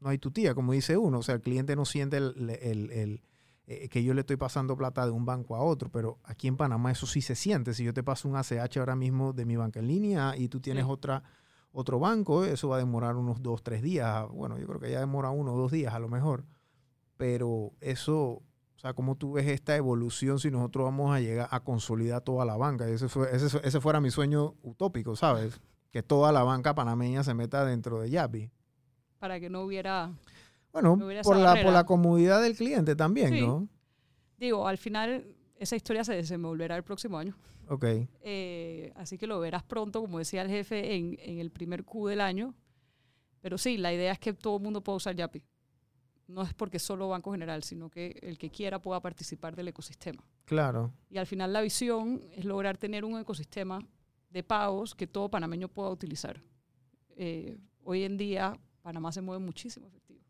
[0.00, 1.18] no hay tutía, como dice uno.
[1.20, 3.22] O sea, el cliente no siente el, el- el-
[3.66, 6.58] eh, que yo le estoy pasando plata de un banco a otro, pero aquí en
[6.58, 7.72] Panamá eso sí se siente.
[7.72, 10.60] Si yo te paso un ACH ahora mismo de mi banca en línea y tú
[10.60, 10.90] tienes Sí.
[10.90, 11.22] otra
[11.72, 14.28] otro banco, eso va a demorar unos dos, tres días.
[14.28, 16.44] Bueno, yo creo que ya demora uno o dos días a lo mejor.
[17.16, 18.42] Pero eso, o
[18.76, 22.56] sea, ¿cómo tú ves esta evolución si nosotros vamos a llegar a consolidar toda la
[22.56, 22.86] banca?
[22.88, 25.60] Ese, fue, ese, ese fuera mi sueño utópico, ¿sabes?
[25.94, 28.50] Que toda la banca panameña se meta dentro de Yapi.
[29.20, 30.12] Para que no hubiera...
[30.72, 33.40] Bueno, No hubiera por la, por la comodidad del cliente también, Sí.
[33.42, 33.68] ¿no?
[34.36, 35.24] Digo, al final
[35.56, 37.36] esa historia se desenvolverá el próximo año.
[37.68, 37.84] Ok,
[38.22, 42.08] Eh, así que lo verás pronto, como decía el jefe, en, en el primer Q
[42.08, 42.56] del año.
[43.40, 45.44] Pero sí, la idea es que todo el mundo pueda usar Yapi.
[46.26, 50.24] No es porque solo Banco General, sino que el que quiera pueda participar del ecosistema.
[50.44, 50.90] claro.
[51.08, 53.78] Y al final la visión es lograr tener un ecosistema
[54.34, 56.42] de pagos que todo panameño pueda utilizar.
[57.16, 60.20] Eh, hoy en día Panamá se mueve muchísimo efectivo.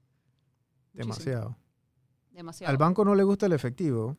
[0.92, 1.14] Muchísimo.
[1.14, 1.56] Demasiado.
[2.30, 2.70] Demasiado.
[2.70, 4.18] Al banco no le gusta el efectivo.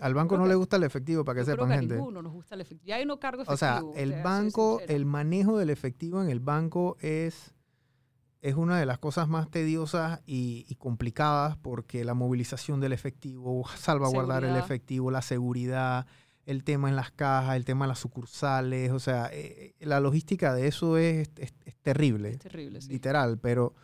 [0.00, 1.96] Al banco no le gusta el efectivo, para que Yo creo sepan, a gente.
[1.96, 2.86] ninguno nos gusta el efectivo.
[2.86, 3.54] Ya hay no cargo efectivo.
[3.90, 7.56] O sea, el banco, el manejo del efectivo en el banco es,
[8.40, 13.66] es una de las cosas más tediosas y, y complicadas porque la movilización del efectivo,
[13.76, 16.06] salvaguardar el efectivo, la seguridad,
[16.48, 20.54] el tema en las cajas, el tema en las sucursales, o sea, eh, la logística
[20.54, 22.88] de eso es, es- es terrible Es terrible, sí.
[22.88, 23.74] literal, pero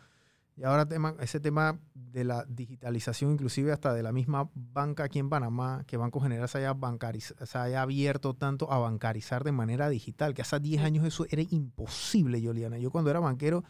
[0.57, 5.19] y ahora tema, ese tema de la digitalización, inclusive hasta de la misma banca aquí
[5.19, 6.73] en Panamá, que Banco General se haya,
[7.45, 10.85] se haya abierto tanto a bancarizar de manera digital, que hace 10 Sí.
[10.87, 12.77] años eso era imposible, Yoliana.
[12.77, 13.65] Yo cuando era banquero,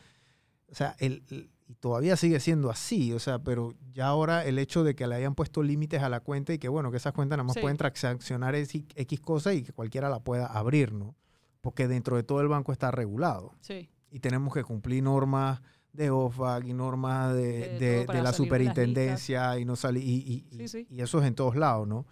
[0.69, 4.59] o sea, el, el- y todavía sigue siendo así, o sea, pero ya ahora el
[4.59, 7.13] hecho de que le hayan puesto límites a la cuenta y que, bueno, que esas
[7.13, 7.61] cuentas nada más Sí.
[7.61, 8.85] pueden transaccionar X,
[9.21, 11.15] cosas y que cualquiera la pueda abrir, ¿no?
[11.61, 13.89] Porque dentro de todo el banco está regulado Sí.
[14.11, 19.75] y tenemos que cumplir normas de OFAC y normas de, De la superintendencia y no
[19.75, 20.87] salir y, y- y- Sí, sí.
[20.89, 22.05] y eso es en todos lados, ¿no?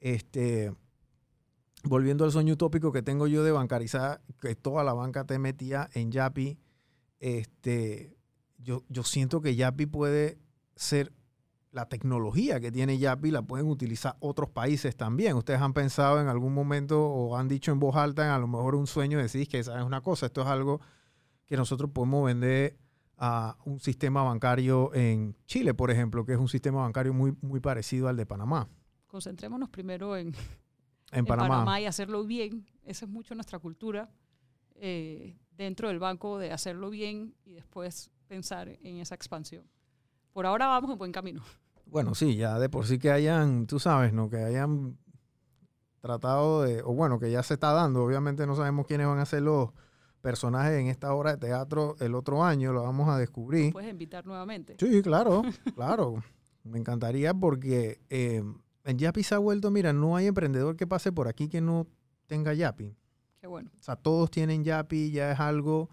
[0.00, 0.72] Este,
[1.84, 5.88] volviendo al sueño utópico que tengo yo de bancarizar, que toda la banca te metía
[5.92, 6.58] en Yapi,
[7.20, 8.16] este,
[8.58, 10.38] yo, yo siento que Yapi puede
[10.76, 11.12] ser
[11.70, 15.36] la tecnología que tiene Yapi la pueden utilizar otros países también.
[15.36, 18.48] Ustedes han pensado en algún momento o han dicho en voz alta, en a lo
[18.48, 20.80] mejor un sueño, decís que sabes una cosa, esto es algo
[21.46, 22.78] que nosotros podemos vender
[23.16, 27.60] a un sistema bancario en Chile, por ejemplo, que es un sistema bancario muy, muy
[27.60, 28.68] parecido al de Panamá.
[29.06, 30.34] Concentrémonos primero en,
[31.10, 31.48] En, en Panamá.
[31.48, 31.80] Panamá.
[31.80, 32.66] y hacerlo bien.
[32.82, 34.10] Esa es mucho nuestra cultura
[34.74, 39.64] eh, dentro del banco de hacerlo bien y después pensar en esa expansión.
[40.32, 41.42] Por ahora vamos en buen camino.
[41.86, 44.28] Bueno, sí, ya de por sí que hayan, tú sabes, ¿no?
[44.28, 44.98] Que hayan
[46.00, 48.04] tratado de, o bueno, que ya se está dando.
[48.04, 49.70] Obviamente no sabemos quiénes van a ser los
[50.20, 53.72] personajes en esta obra de teatro el otro año, lo vamos a descubrir.
[53.72, 54.76] Puedes invitar nuevamente.
[54.78, 55.42] Sí, claro,
[55.74, 56.22] claro.
[56.64, 58.42] Me encantaría porque eh,
[58.84, 61.86] en Yapi se ha vuelto, mira, no hay emprendedor que pase por aquí que no
[62.26, 62.94] tenga Yapi.
[63.40, 63.70] Qué bueno.
[63.78, 65.88] O sea, todos tienen Yapi, ya es algo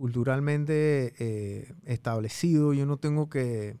[0.00, 2.72] culturalmente eh, establecido.
[2.72, 3.76] Yo no tengo que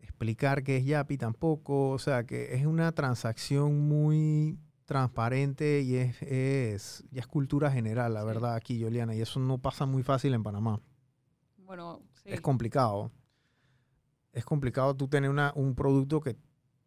[0.00, 1.90] explicar qué es Yapi tampoco.
[1.90, 8.22] O sea, que es una transacción muy transparente y es, es, es cultura general, la
[8.22, 8.26] Sí.
[8.26, 9.14] verdad, aquí, Yoliana.
[9.14, 10.80] Y eso no pasa muy fácil en Panamá.
[11.58, 12.30] Bueno, sí.
[12.30, 13.10] Es complicado.
[14.32, 16.38] Es complicado tú tener una, un producto que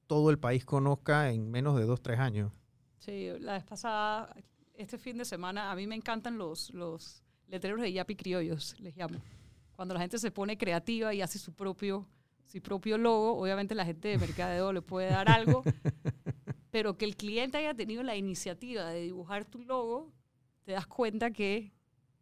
[0.08, 2.52] todo el país conozca en menos de dos, tres años.
[2.98, 4.36] Sí, la vez pasada,
[4.74, 8.96] este fin de semana, a mí me encantan los, los letreros de Yapi criollos, les
[8.96, 9.20] llamo.
[9.76, 12.08] Cuando la gente se pone creativa y hace su propio,
[12.46, 15.64] su propio logo, obviamente la gente de mercadeo le puede dar algo,
[16.72, 20.12] pero que el cliente haya tenido la iniciativa de dibujar tu logo,
[20.66, 21.72] te das cuenta que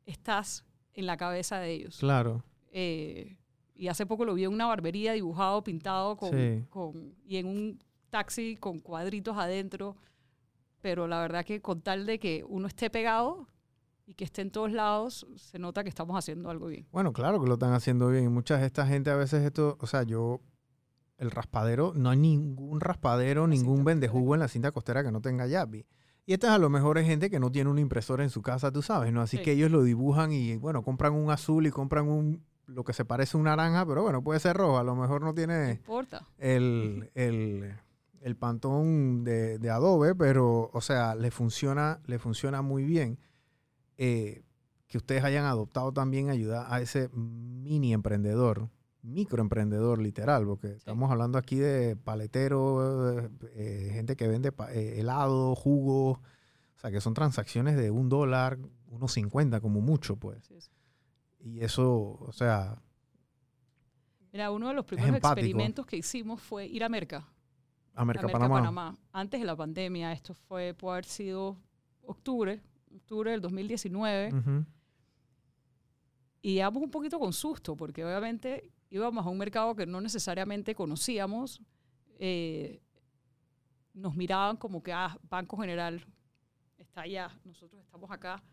[0.05, 0.63] estás
[0.93, 1.97] en la cabeza de ellos.
[1.99, 2.43] Claro.
[2.71, 3.37] Eh,
[3.79, 6.65] Y hace poco lo vi en una barbería dibujado, pintado, con, Sí.
[6.71, 9.95] con- y en un taxi con cuadritos adentro.
[10.81, 13.47] Pero la verdad que con tal de que uno esté pegado
[14.07, 16.87] y que esté en todos lados, se nota que estamos haciendo algo bien.
[16.91, 18.23] Bueno, claro que lo están haciendo bien.
[18.23, 20.39] Y mucha de esta gente a veces esto, o sea, yo,
[21.17, 25.03] el raspadero, no hay ningún raspadero, La ningún cinta vende jugo en la cinta costera
[25.03, 25.85] que no tenga Yapi.
[26.25, 28.71] Y esta a lo mejor es gente que no tiene una impresora en su casa,
[28.71, 29.21] tú sabes, ¿no?
[29.21, 29.43] Así Sí.
[29.43, 33.05] que ellos lo dibujan y, bueno, compran un azul y compran un, lo que se
[33.05, 34.77] parece a un naranja, pero bueno, puede ser rojo.
[34.77, 36.25] A lo mejor no No tiene importa.
[36.37, 37.73] el, el,
[38.21, 43.17] el pantón de, de Adobe, pero, o sea, le funciona, le funciona muy bien.
[43.97, 44.43] Eh,
[44.87, 48.69] que ustedes hayan adoptado también ayuda a ese mini emprendedor,
[49.01, 55.55] microemprendedor literal, porque estamos hablando aquí de paletero, eh, eh, gente que vende eh, helado,
[55.55, 58.57] jugo, o sea, que son transacciones de un dólar,
[58.87, 60.49] unos 50 como mucho, pues.
[61.39, 62.81] Y eso, o sea,
[64.31, 67.27] Mira, uno de los primeros experimentos que hicimos fue ir a Merca.
[67.95, 68.55] A Merca, Panamá.
[68.57, 68.97] Panamá.
[69.11, 71.57] Antes de la pandemia, esto fue, puede haber sido
[72.03, 72.61] octubre,
[72.97, 74.33] octubre del 2019.
[74.33, 74.65] Ujú.
[76.41, 80.75] Y íbamos un poquito con susto, porque obviamente íbamos a un mercado que no necesariamente
[80.75, 81.61] conocíamos.
[82.19, 82.81] eh,
[83.93, 86.03] nos miraban como que, ah, Banco General
[86.77, 88.43] está allá, nosotros estamos acá.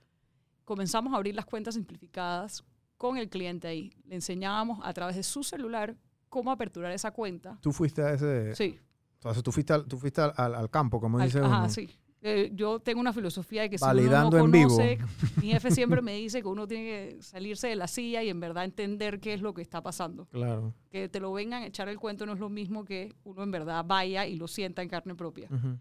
[0.65, 2.65] Comenzamos a abrir las cuentas simplificadas
[2.97, 3.93] con el cliente ahí.
[4.07, 5.97] Le enseñábamos a través de su celular
[6.31, 7.59] cómo aperturar esa cuenta.
[7.61, 8.79] Tú fuiste a ese, Sí,
[9.17, 11.69] Entonces tú fuiste al, tú fuiste al, al- al campo, como Al- dice ajá, uno.
[11.69, 11.91] sí.
[12.27, 14.69] Eh, yo tengo una filosofía de que si uno en no vivo.
[14.71, 14.99] conoce,
[15.43, 18.41] mi jefe siempre me dice que uno tiene que salirse de la silla y en
[18.41, 20.25] verdad entender qué es lo que está pasando.
[20.29, 20.73] Claro.
[20.91, 23.51] Que te lo vengan a echar el cuento no es lo mismo que uno en
[23.51, 25.49] verdad vaya y lo sienta en carne propia.
[25.51, 25.79] Ujú.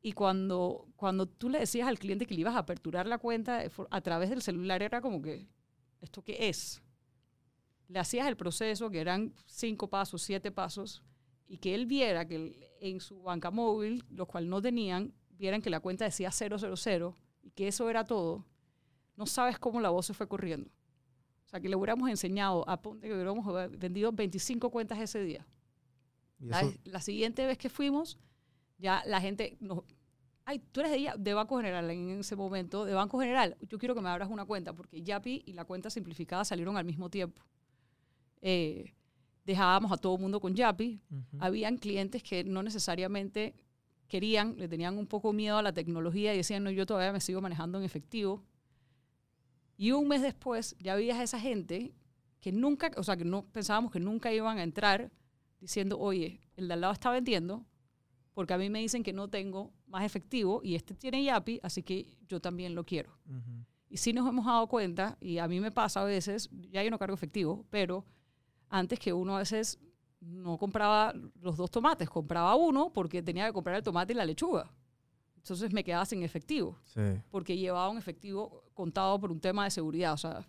[0.00, 3.64] Y cuando, cuando tú le decías al cliente que le ibas a aperturar la cuenta
[3.90, 5.46] a través del celular, era como que,
[6.00, 6.82] ¿esto qué es?
[7.88, 11.02] Le hacías el proceso, que eran cinco pasos, siete pasos,
[11.46, 15.70] y que él viera que en su banca móvil, los cuales no tenían, vieran que
[15.70, 18.44] la cuenta decía 000 y que eso era todo,
[19.16, 20.70] no sabes cómo la voz se fue corriendo.
[21.46, 23.46] O sea, que le hubiéramos enseñado, a ponte que hubiéramos
[23.78, 25.46] vendido 25 cuentas ese día.
[26.40, 28.18] La, la siguiente vez que fuimos,
[28.78, 29.80] ya la gente nos...
[30.46, 32.84] Ay, tú eres de, ya- de Banco General en ese momento.
[32.84, 35.88] De Banco General, yo quiero que me abras una cuenta porque Yapi y la cuenta
[35.90, 37.40] simplificada salieron al mismo tiempo.
[38.42, 38.92] Eh,
[39.46, 41.00] dejábamos a todo el mundo con Yapi.
[41.10, 41.22] Ujú.
[41.40, 43.54] Habían clientes que no necesariamente
[44.08, 47.20] querían, le tenían un poco miedo a la tecnología y decían, no, yo todavía me
[47.20, 48.44] sigo manejando en efectivo.
[49.76, 51.94] Y un mes después ya había esa gente
[52.40, 55.10] que nunca, o sea, que no pensábamos que nunca iban a entrar
[55.60, 57.66] diciendo, oye, el de al lado está vendiendo
[58.34, 61.82] porque a mí me dicen que no tengo más efectivo y este tiene Yapi, así
[61.82, 63.16] que yo también lo quiero.
[63.88, 66.90] Y sí nos hemos dado cuenta, y a mí me pasa a veces, ya yo
[66.90, 68.04] no cargo efectivo, pero
[68.68, 69.78] antes que uno a veces
[70.26, 74.24] no compraba los dos tomates, compraba uno porque tenía que comprar el tomate y la
[74.24, 74.70] lechuga.
[75.36, 77.00] Entonces me quedaba sin efectivo, Sí.
[77.30, 80.14] porque llevaba un efectivo contado por un tema de seguridad.
[80.14, 80.46] O sea,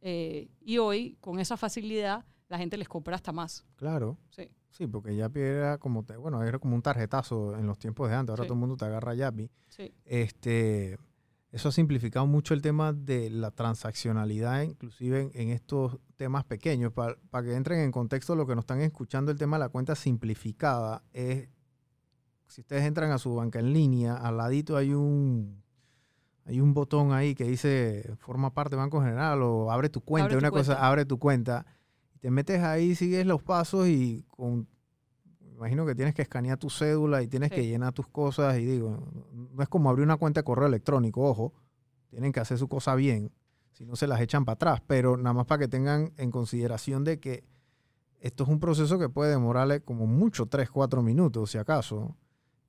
[0.00, 3.64] eh, y hoy, con esa facilidad, la gente les compra hasta más.
[3.76, 4.18] Claro.
[4.30, 4.50] Sí.
[4.70, 8.16] Sí, porque Yapi era como, te- bueno, era como un tarjetazo en los tiempos de
[8.16, 8.30] antes.
[8.30, 8.48] Ahora Sí.
[8.48, 9.50] todo el mundo te agarra Yapi.
[9.68, 10.98] Sí, Este,
[11.52, 16.92] eso ha simplificado mucho el tema de la transaccionalidad, inclusive en, en estos temas pequeños.
[16.92, 19.94] Para que entren en contexto lo que nos están escuchando, el tema de la cuenta
[19.94, 21.50] simplificada es,
[22.48, 25.62] si ustedes entran a su banca en línea, al ladito hay un,
[26.46, 30.24] hay un botón ahí que dice forma parte de Banco General o abre tu cuenta,
[30.24, 30.86] Abre tu una cosa, cuenta.
[30.88, 31.66] abre tu cuenta.
[32.20, 34.68] Te metes ahí, sigues los pasos y con,
[35.62, 37.54] imagino que tienes que escanear tu cédula y tienes Sí.
[37.54, 38.98] que llenar tus cosas y digo,
[39.32, 41.52] no es como abrir una cuenta de correo electrónico, ojo,
[42.08, 43.30] tienen que hacer su cosa bien,
[43.72, 47.04] si no se las echan para atrás, pero nada más para que tengan en consideración
[47.04, 47.44] de que
[48.20, 52.16] esto es un proceso que puede demorarle como mucho 3, 4 minutos, si acaso,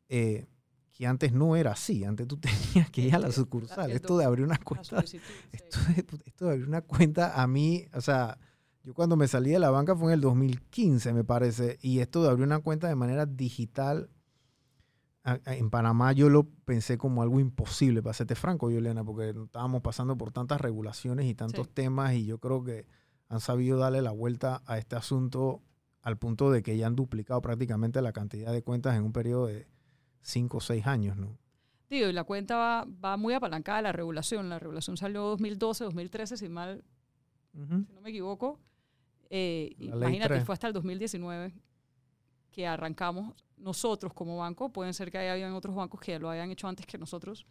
[0.09, 0.45] eh,
[0.91, 2.37] que antes no era así, antes tú
[2.77, 5.19] tenías que ir a la sucursal, esto de abrir una cuenta de,
[5.51, 8.37] esto de abrir una cuenta a mí, o sea,
[8.83, 12.21] yo cuando me salí de la banca fue en el 2015, me parece, y esto
[12.23, 14.09] de abrir una cuenta de manera digital
[15.23, 19.29] a- a- en Panamá yo lo pensé como algo imposible, para serte franco, Juliana, porque
[19.29, 21.71] estábamos pasando por tantas regulaciones y tantos Sí.
[21.73, 22.85] temas y yo creo que
[23.29, 25.61] han sabido darle la vuelta a este asunto
[26.01, 29.47] al punto de que ya han duplicado prácticamente la cantidad de cuentas en un periodo
[29.47, 29.65] de
[30.21, 31.37] 5 o 6 años, ¿no?
[31.89, 34.49] Digo, y la cuenta va, va muy apalancada de la regulación.
[34.49, 36.83] La regulación salió 2012, 2013, si mal
[37.53, 37.85] Ujú.
[37.87, 38.59] si no me equivoco.
[39.35, 40.45] Eh, imagínate, 3.
[40.45, 41.55] fue hasta el 2019
[42.51, 46.67] que arrancamos nosotros como banco, pueden ser que hayan otros bancos que lo hayan hecho
[46.67, 47.47] antes que nosotros,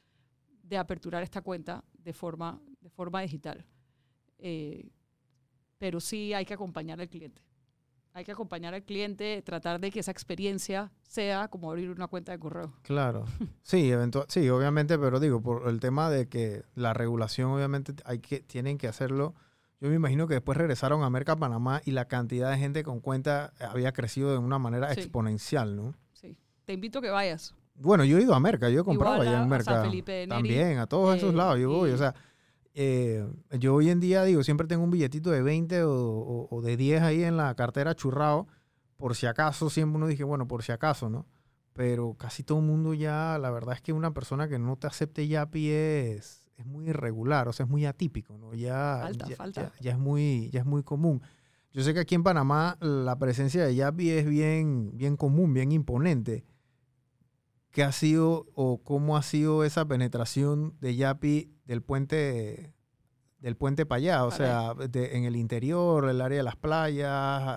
[0.62, 3.66] de aperturar esta cuenta de forma, de forma digital.
[4.38, 4.92] Eh,
[5.76, 7.42] pero sí hay que acompañar al cliente.
[8.12, 12.30] Hay que acompañar al cliente, tratar de que esa experiencia sea como abrir una cuenta
[12.30, 12.74] de correo.
[12.82, 13.24] Claro.
[13.64, 18.20] Sí, eventual, sí, obviamente, pero digo, por el tema de que la regulación, obviamente, hay
[18.20, 19.34] que, tienen que hacerlo.
[19.82, 23.00] Yo me imagino que después regresaron a Merca Panamá y la cantidad de gente con
[23.00, 25.00] cuenta había crecido de una manera Sí.
[25.00, 25.94] exponencial, ¿no?
[26.12, 26.36] Sí.
[26.64, 27.52] Te invito a que vayas.
[27.74, 29.72] Bueno, yo he ido a Merca, yo he comprado allá en a Merca.
[29.74, 31.90] San Felipe de Neri, También, a todos esos eh, lados yo voy.
[31.90, 32.14] O sea,
[32.74, 33.26] eh,
[33.58, 36.76] yo hoy en día, digo, siempre tengo un billetito de 20 o, o- o de
[36.76, 38.46] 10 ahí en la cartera churrado,
[38.96, 41.26] por si acaso, siempre uno dije, bueno, por si acaso, ¿no?
[41.72, 44.86] Pero casi todo el mundo ya, la verdad es que una persona que no te
[44.86, 48.54] acepte Yapi es, es muy irregular, o sea, es muy atípico, ¿no?
[48.54, 49.62] Ya, Falta, ya, falta.
[49.62, 51.22] ya- ya es muy, ya es muy común.
[51.72, 55.72] Yo sé que aquí en Panamá la presencia de Yapi es bien, bien común, bien
[55.72, 56.44] imponente.
[57.70, 62.74] ¿Qué ha sido o cómo ha sido esa penetración de Yapi del puente
[63.38, 64.24] del puente para allá?
[64.26, 67.10] O sea, de- en el interior, el área de las playas,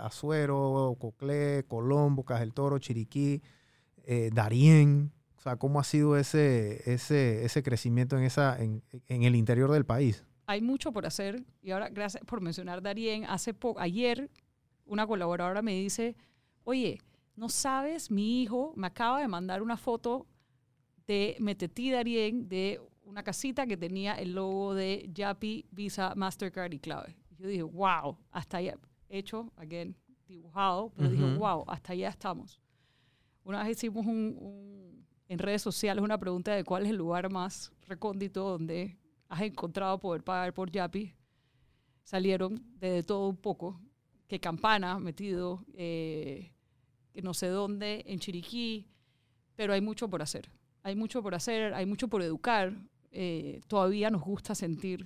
[0.06, 3.42] Azuero, Coclé, Colombo, Caja del Toro, Chiriquí,
[4.06, 5.12] eh, Darién.
[5.46, 9.86] Sea, ¿cómo ha sido ese, ese, ese crecimiento en, esa, en, en el interior del
[9.86, 10.26] país?
[10.48, 14.32] Hay mucho por hacer y ahora, gracias por mencionar Darien, hace poco, ayer
[14.88, 16.16] una colaboradora me dice,
[16.64, 16.98] oye,
[17.36, 20.26] no sabes, mi hijo me acaba de mandar una foto
[21.06, 26.80] de Metetí Darien de una casita que tenía el logo de Yapi, Visa, Mastercard y
[26.80, 27.16] clave.
[27.38, 28.80] Yo dije, wow, hasta allá,
[29.10, 29.96] hecho, again,
[30.28, 31.38] dibujado, pero dije, Ujú.
[31.38, 32.60] wow, hasta allá estamos.
[33.44, 37.32] Una vez hicimos un, un- en redes sociales una pregunta de cuál es el lugar
[37.32, 38.98] más recóndito donde
[39.30, 41.14] has encontrado poder pagar por Yapi.
[42.04, 43.80] Salieron de, de todo un poco,
[44.28, 46.52] que Campana metido, eh,
[47.12, 48.88] que no sé dónde, en Chiriquí,
[49.56, 50.52] pero hay mucho por hacer.
[50.84, 52.74] Hay mucho por hacer, hay mucho por educar.
[53.18, 55.06] eh, todavía nos gusta sentir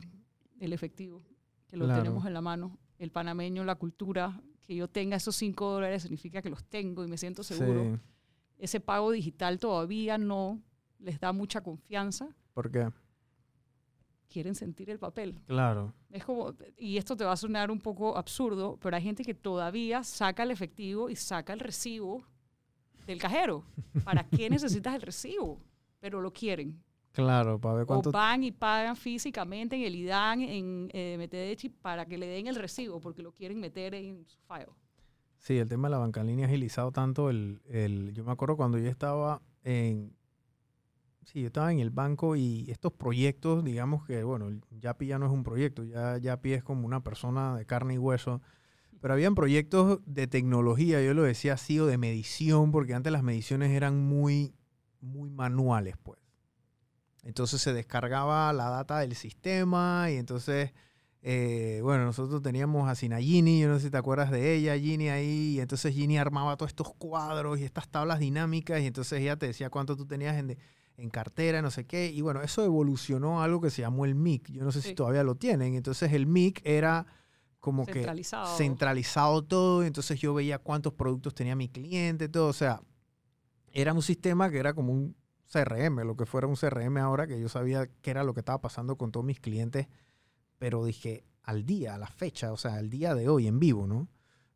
[0.59, 1.21] el efectivo,
[1.67, 2.01] que lo Claro.
[2.01, 2.75] tenemos en la mano.
[2.97, 7.07] El panameño, la cultura, que yo tenga esos cinco dólares significa que los tengo y
[7.07, 7.83] me siento seguro.
[7.83, 8.01] Sí.
[8.59, 10.61] Ese pago digital todavía no
[10.99, 12.27] les da mucha confianza.
[12.53, 12.91] ¿Por qué?
[14.27, 15.39] Quieren sentir el papel.
[15.47, 15.93] Claro.
[16.11, 19.33] Es como, y esto te va a sonar un poco absurdo, pero hay gente que
[19.33, 22.23] todavía saca el efectivo y saca el recibo
[23.07, 23.63] del cajero.
[24.03, 25.57] ¿Para qué necesitas el recibo?
[25.99, 26.83] Pero lo quieren.
[27.13, 28.09] Claro, para ver cuánto...
[28.09, 32.47] O van y pagan físicamente en el IDAN, en eh, Metedechi, para que le den
[32.47, 34.67] el recibo, porque lo quieren meter en su file.
[35.39, 38.31] Sí, el tema de la banca en línea ha agilizado tanto el, el- Yo me
[38.31, 40.13] acuerdo cuando yo estaba en...
[41.25, 45.27] Sí, yo estaba en el banco y estos proyectos, digamos que, bueno, Yapi ya no
[45.27, 48.41] es un proyecto, ya Yapi es como una persona de carne y hueso.
[49.01, 53.23] Pero habían proyectos de tecnología, yo lo decía así, o de medición, porque antes las
[53.23, 54.53] mediciones eran muy,
[55.01, 56.19] muy manuales, pues.
[57.23, 60.73] Entonces se descargaba la data del sistema y entonces
[61.21, 64.77] eh, bueno, nosotros teníamos a Sina Gini, yo no sé si te acuerdas de ella,
[64.77, 69.19] Gini ahí, y entonces Gini armaba todos estos cuadros y estas tablas dinámicas, y entonces
[69.21, 70.57] ella te decía cuánto tú tenías en, de-
[70.97, 74.11] en cartera, no sé qué, y bueno, eso evolucionó a algo que se llamó el
[74.11, 74.95] MIC, yo no sé si Sí.
[74.95, 77.05] todavía lo tienen, entonces el MIC era
[77.59, 78.57] como que Centralizado.
[78.57, 82.81] centralizado todo, y entonces yo veía cuántos productos tenía mi cliente, todo, o sea,
[83.71, 85.15] era un sistema que era como un
[85.51, 88.61] CRM, lo que fuera un CRM ahora, que yo sabía qué era lo que estaba
[88.61, 89.87] pasando con todos mis clientes,
[90.59, 93.87] pero dije al día, a la fecha, o sea, al día de hoy en vivo,
[93.87, 94.07] ¿no?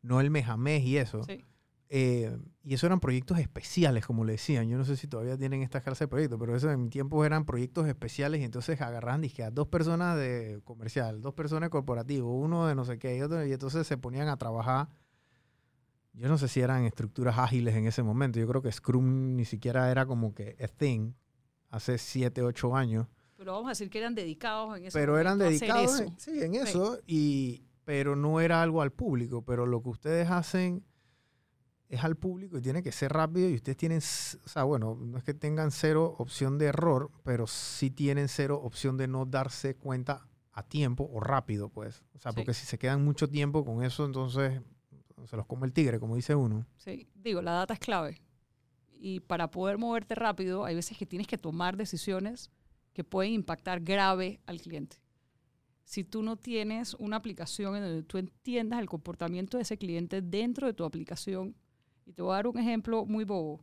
[0.02, 1.24] No el mes a mes y eso.
[1.24, 1.44] Sí.
[1.88, 4.68] Eh, y eso eran proyectos especiales, como le decían.
[4.68, 7.24] Yo no sé si todavía tienen esta clase de proyectos, pero eso en mi tiempo
[7.24, 11.70] eran proyectos especiales y entonces agarraban, dije, a dos personas de comercial, dos personas de
[11.70, 14.88] corporativo, uno de no sé qué y otro, y entonces se ponían a trabajar.
[16.14, 18.38] Yo no sé si eran estructuras ágiles en ese momento.
[18.38, 21.12] Yo creo que Scrum ni siquiera era como que a thing
[21.70, 23.08] hace siete, ocho años.
[23.44, 26.02] Pero vamos a decir que eran dedicados en ese Pero eran dedicados eso.
[26.04, 29.42] en, sí, en eso, y, pero no era algo al público.
[29.42, 30.82] Pero lo que ustedes hacen
[31.90, 35.18] es al público y tiene que ser rápido y ustedes tienen, o sea, bueno, no
[35.18, 39.76] es que tengan cero opción de error, pero sí tienen cero opción de no darse
[39.76, 42.02] cuenta a tiempo o rápido, pues.
[42.14, 42.36] O sea, Sí.
[42.36, 44.62] porque si se quedan mucho tiempo con eso, entonces
[45.26, 46.64] se los come el tigre, como dice uno.
[46.78, 48.22] Sí, digo, la data es clave.
[48.90, 52.50] Y para poder moverte rápido, hay veces que tienes que tomar decisiones
[52.94, 54.96] que pueden impactar grave al cliente.
[55.84, 60.22] Si tú no tienes una aplicación en donde tú entiendas el comportamiento de ese cliente
[60.22, 61.54] dentro de tu aplicación,
[62.06, 63.60] y te voy a dar un ejemplo muy bobo.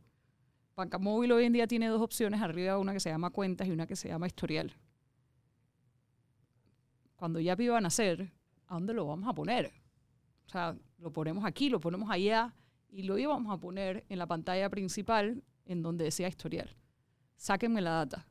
[0.76, 3.70] Banca Móvil hoy en día tiene dos opciones arriba, una que se llama cuentas y
[3.72, 4.72] una que se llama historial.
[7.16, 8.32] Cuando ya iban a nacer,
[8.66, 9.72] ¿a dónde lo vamos a poner?
[10.46, 12.54] O sea, lo ponemos aquí, lo ponemos allá
[12.88, 16.76] y lo íbamos a poner en la pantalla principal en donde decía historial.
[17.36, 18.26] Sáquenme la data.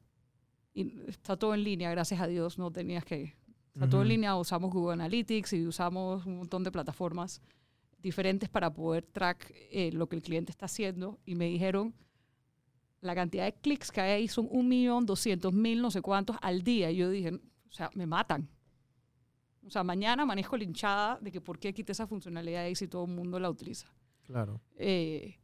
[0.74, 3.36] Y está todo en línea, gracias a Dios, no tenías que
[3.76, 7.42] O sea, todo en línea usamos Google Analytics y usamos un montón de plataformas
[8.00, 11.20] diferentes para poder track eh, lo que el cliente está haciendo.
[11.26, 11.94] Y me dijeron,
[13.02, 16.38] la cantidad de clics que hay ahí son un millón, doscientos mil, no sé cuántos
[16.42, 16.92] al día.
[16.92, 18.50] Y yo dije, o sea, me matan.
[19.66, 23.06] O sea, mañana manejo linchada de que por qué quité esa funcionalidad ahí si todo
[23.06, 23.94] el mundo la utiliza.
[24.24, 24.62] Claro.
[24.76, 25.38] Eh,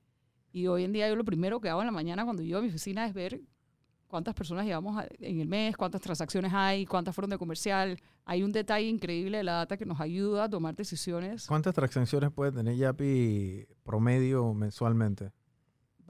[0.52, 2.62] y hoy en día yo lo primero que hago en la mañana cuando llego a
[2.62, 3.42] mi oficina es ver
[4.08, 8.00] cuántas personas llevamos en el mes, cuántas transacciones hay, cuántas fueron de comercial.
[8.26, 11.46] Hay un detalle increíble de la data que nos ayuda a tomar decisiones.
[11.48, 15.32] ¿Cuántas transacciones puede tener Yapi promedio mensualmente?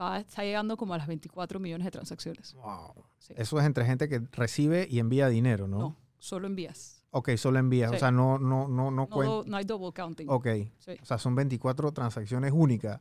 [0.00, 2.54] Va, está llegando como a las 24 millones de transacciones.
[2.54, 3.04] Wow.
[3.18, 3.34] Sí.
[3.36, 5.78] Eso es entre gente que recibe y envía dinero, ¿no?
[5.78, 7.04] No, solo envías.
[7.10, 7.90] Ok, solo envía.
[7.90, 10.28] O sea, no, no, no, no No, no hay double counting.
[10.28, 10.46] Ok.
[10.78, 13.00] Sí, O sea, son 24 transacciones únicas.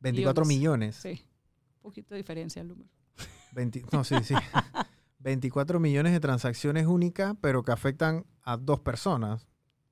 [0.00, 0.96] 24 millones.
[0.96, 1.24] sí.
[1.82, 2.90] Un poquito de diferencia el número.
[3.52, 4.34] 20 no, sí, sí.
[5.18, 9.46] 24 millones de transacciones únicas, pero que afectan a dos personas.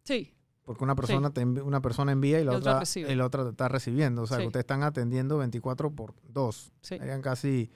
[0.04, 0.34] Sí,
[0.64, 3.48] Porque una persona, te envi- una persona envía y la, Y otra y la otra
[3.48, 4.22] está recibiendo.
[4.22, 4.42] O sea, Sí.
[4.44, 6.72] que ustedes están atendiendo 24 por 2.
[6.82, 6.98] sí.
[6.98, 7.70] Serían casi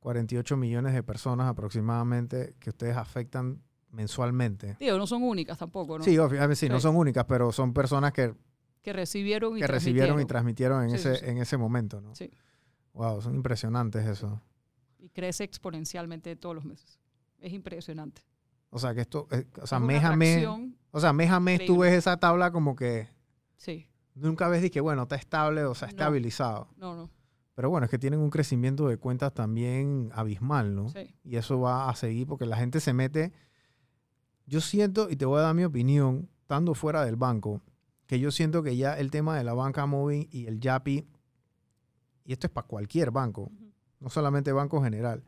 [0.00, 4.76] 48 millones de personas aproximadamente que ustedes afectan mensualmente.
[4.78, 6.04] Digo, no son únicas tampoco, ¿no?
[6.04, 8.34] Sí, obviamente sí, no son únicas, pero son personas que,
[8.82, 10.80] Que recibieron y que recibieron y transmitieron.
[10.86, 12.00] transmitieron en, ese, en ese momento.
[12.02, 12.14] ¿no?
[12.14, 12.30] Sí.
[12.92, 14.40] Wow, son impresionantes eso.
[14.98, 16.98] Y crece exponencialmente todos los meses.
[17.38, 18.22] Es impresionante.
[18.70, 20.46] O sea, que esto, eh, o sea, mes a mes,
[20.90, 23.08] o sea, mes a mes tú ves esa tabla como que
[23.56, 25.90] Sí, nunca ves de que, bueno, está estable o sea, No.
[25.90, 26.68] estabilizado.
[26.76, 27.10] no, no.
[27.54, 30.90] Pero bueno, es que tienen un crecimiento de cuentas también abismal, ¿no?
[30.90, 33.32] Sí, Y eso va a seguir porque la gente se mete.
[34.46, 37.60] Yo siento, y te voy a dar mi opinión, estando fuera del banco,
[38.06, 41.04] que yo siento que ya el tema de la banca móvil y el YAPI,
[42.24, 43.67] y esto es para cualquier banco, Ujú.
[44.00, 45.24] No solamente banco general.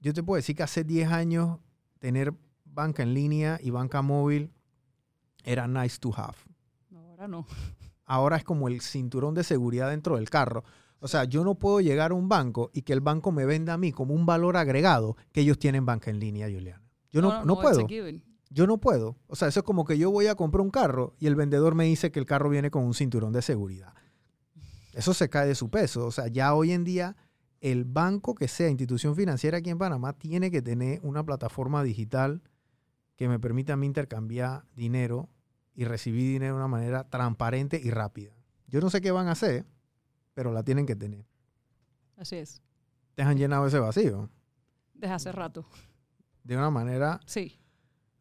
[0.00, 1.58] Yo te puedo decir que hace 10 años
[1.98, 4.52] tener banca en línea y banca móvil
[5.44, 6.36] era nice to have.
[6.94, 7.46] Ahora no.
[8.06, 10.64] Ahora es como el cinturón de seguridad dentro del carro.
[11.00, 13.74] O sea, yo no puedo llegar a un banco y que el banco me venda
[13.74, 16.82] a mí como un valor agregado que ellos tienen banca en línea, Juliana.
[17.10, 17.86] Yo no, no, puedo.
[18.50, 19.16] Yo no puedo.
[19.26, 21.74] O sea, eso es como que yo voy a comprar un carro y el vendedor
[21.74, 23.94] me dice que el carro viene con un cinturón de seguridad.
[24.92, 26.06] Eso se cae de su peso.
[26.06, 27.16] O sea, ya hoy en día
[27.72, 32.42] el banco que sea institución financiera aquí en Panamá tiene que tener una plataforma digital
[33.16, 35.30] que me permita a mí intercambiar dinero
[35.74, 38.32] y recibir dinero de una manera transparente y rápida.
[38.68, 39.64] Yo no sé qué van a hacer,
[40.34, 41.24] pero la tienen que tener.
[42.18, 42.60] Así es.
[43.14, 44.28] Te han llenado ese vacío
[44.92, 45.64] Desde hace rato.
[46.42, 47.58] de una manera Sí.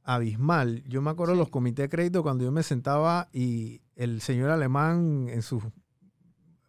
[0.03, 0.83] abismal.
[0.87, 1.41] Yo me acuerdo de Sí.
[1.41, 5.63] los comités de crédito cuando yo me sentaba y el señor alemán en sus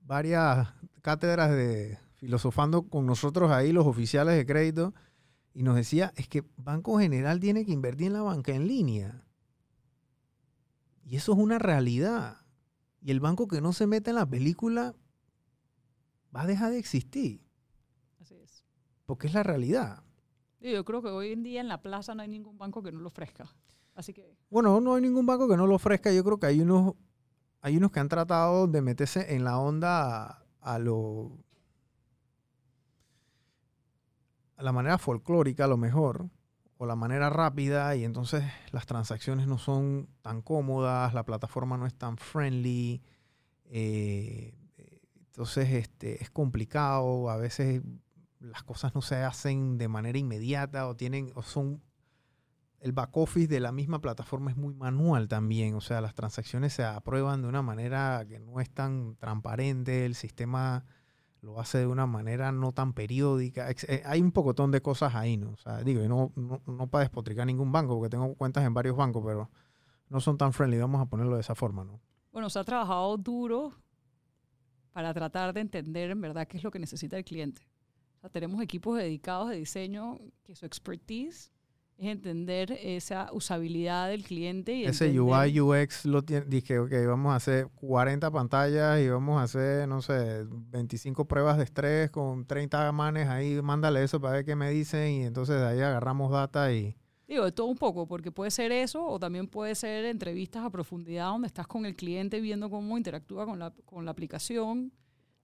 [0.01, 0.69] varias
[1.03, 4.95] cátedras de filosofando con nosotros ahí, los oficiales de crédito,
[5.53, 9.27] y nos decía, es que Banco General tiene que invertir en la banca en línea.
[11.05, 12.39] Y eso es una realidad.
[13.03, 14.95] Y el banco que no se mete en la película
[16.35, 17.43] va a dejar de existir,
[18.19, 18.65] Así es.
[19.05, 20.03] porque es la realidad.
[20.61, 23.01] Yo creo que hoy en día en la plaza no hay ningún banco que no
[23.01, 23.55] lo ofrezca.
[23.95, 26.11] Así que Bueno, no hay ningún banco que no lo ofrezca.
[26.11, 26.95] Yo creo que hay unos,
[27.61, 31.45] hay unos que han tratado de meterse en la onda a, a lo
[34.43, 36.29] a la manera folclórica a lo mejor
[36.77, 41.87] o la manera rápida y entonces las transacciones no son tan cómodas, la plataforma no
[41.87, 43.03] es tan friendly,
[43.67, 44.55] eh,
[45.27, 47.83] entonces este, es complicado, a veces
[48.41, 51.83] las cosas no se hacen de manera inmediata o tienen o son
[52.81, 56.75] el back office de la misma plataforma es muy manual también, o sea, las transacciones
[56.75, 60.85] se aprueban de una manera que no es tan transparente, el sistema
[61.45, 63.71] lo hace de una manera no tan periódica.
[63.71, 65.51] Eh, Hay un pocotón de cosas ahí, ¿no?
[65.51, 68.75] O sea, digo, y no, no, no para despotricar ningún banco, porque tengo cuentas en
[68.75, 69.51] varios bancos, pero
[70.09, 72.01] no son tan friendly, vamos a ponerlo de esa forma, ¿no?
[72.33, 73.75] Bueno, se ha trabajado duro
[74.93, 77.69] para tratar de entender en verdad qué es lo que necesita el cliente.
[78.17, 81.53] O sea, tenemos equipos dedicados de diseño que su expertise
[81.97, 86.91] es entender esa usabilidad del cliente y Ese entender- UI, UX lo tiene, dije, ok,
[87.07, 92.11] vamos a hacer 40 pantallas y vamos a hacer, no sé, 25 pruebas de estrés
[92.11, 95.81] con 30 manes ahí, mándale eso para ver qué me dicen y entonces de ahí
[95.81, 96.97] agarramos data y...
[97.27, 100.71] Digo, de todo un poco, porque puede ser eso o también puede ser entrevistas a
[100.71, 104.93] profundidad donde estás con el cliente viendo cómo interactúa con la, con la aplicación,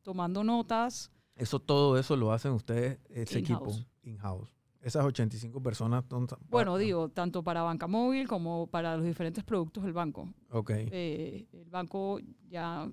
[0.03, 1.11] tomando notas.
[1.37, 3.71] Eso, todo eso lo hacen ustedes, ese equipo,
[4.03, 4.55] In-house.
[4.83, 6.05] Esas 85 personas...
[6.09, 10.33] son- Bueno, digo, tanto para banca móvil como para los diferentes productos del banco.
[10.51, 12.19] Ok, Eh, el banco
[12.49, 12.89] ya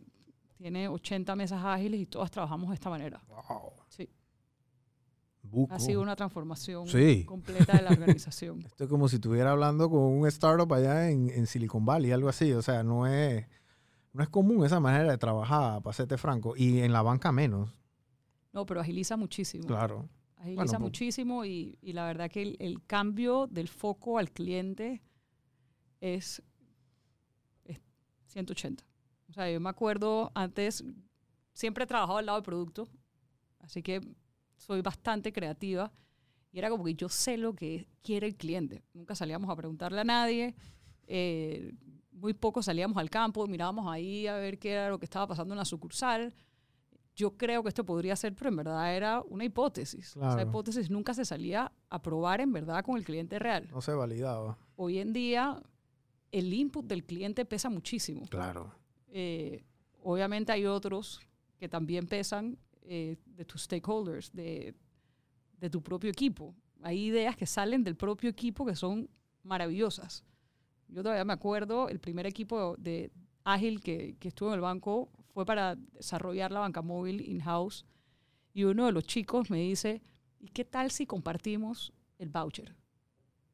[0.58, 3.24] tiene 80 mesas ágiles y todas trabajamos de esta manera.
[3.30, 3.72] wow.
[3.88, 4.10] Sí.
[5.44, 5.74] Buco.
[5.74, 7.24] Ha sido una transformación Sí.
[7.24, 8.60] completa de la organización.
[8.66, 12.28] Esto es como si estuviera hablando con un startup allá en, en Silicon Valley, algo
[12.28, 12.52] así.
[12.52, 13.46] O sea, no es,
[14.12, 16.54] no es común esa manera de trabajar, para serte franco.
[16.58, 17.70] Y en la banca menos,
[18.52, 19.66] No, pero agiliza muchísimo.
[19.66, 20.10] claro.
[20.38, 25.02] Agiliza Bueno, muchísimo y, y la verdad que el, el cambio del foco al cliente
[26.00, 26.42] es,
[27.66, 27.80] es
[28.28, 28.84] 180.
[29.30, 30.84] O sea, yo me acuerdo antes,
[31.54, 32.88] siempre he trabajado al lado del producto,
[33.60, 34.02] así que
[34.56, 35.92] soy bastante creativa
[36.52, 38.84] y era como que yo sé lo que quiere el cliente.
[38.94, 40.56] Nunca salíamos a preguntarle a nadie,
[41.08, 41.74] eh,
[42.12, 45.54] muy poco salíamos al campo, mirábamos ahí a ver qué era lo que estaba pasando
[45.54, 46.34] en la sucursal.
[47.18, 50.14] Yo creo que esto podría ser, pero en verdad era una hipótesis.
[50.14, 50.40] Claro.
[50.40, 53.68] Esa hipótesis nunca se salía a probar en verdad con el cliente real.
[53.72, 54.56] No se validaba.
[54.76, 55.60] Hoy en día
[56.32, 58.28] el input del cliente pesa muchísimo.
[58.30, 58.72] Claro.
[59.08, 59.64] Eh,
[60.04, 61.20] obviamente hay otros
[61.58, 64.76] que también pesan eh, de tus stakeholders, de,
[65.60, 66.54] de tu propio equipo.
[66.84, 69.10] Hay ideas que salen del propio equipo que son
[69.42, 70.24] maravillosas.
[70.88, 73.12] Yo todavía me acuerdo, el primer equipo de
[73.44, 77.86] ágil que, que estuvo en el banco fue para desarrollar la banca móvil in-house.
[78.56, 80.02] Y uno de los chicos me dice,
[80.40, 82.76] ¿y qué tal si compartimos el voucher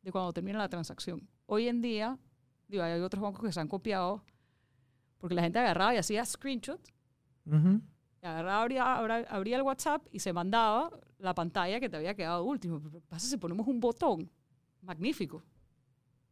[0.01, 1.27] de cuando termina la transacción?
[1.45, 2.17] Hoy en día,
[2.69, 4.23] digo, hay otros bancos que se han copiado
[5.17, 6.79] porque la gente agarraba y hacía screenshot,
[7.45, 7.81] Ujú.
[8.21, 12.45] y agarraba, abría, abría el WhatsApp y se mandaba la pantalla que te había quedado
[12.45, 12.81] último.
[12.89, 14.31] ¿qué pasa si ponemos un botón?
[14.81, 15.43] Magnífico.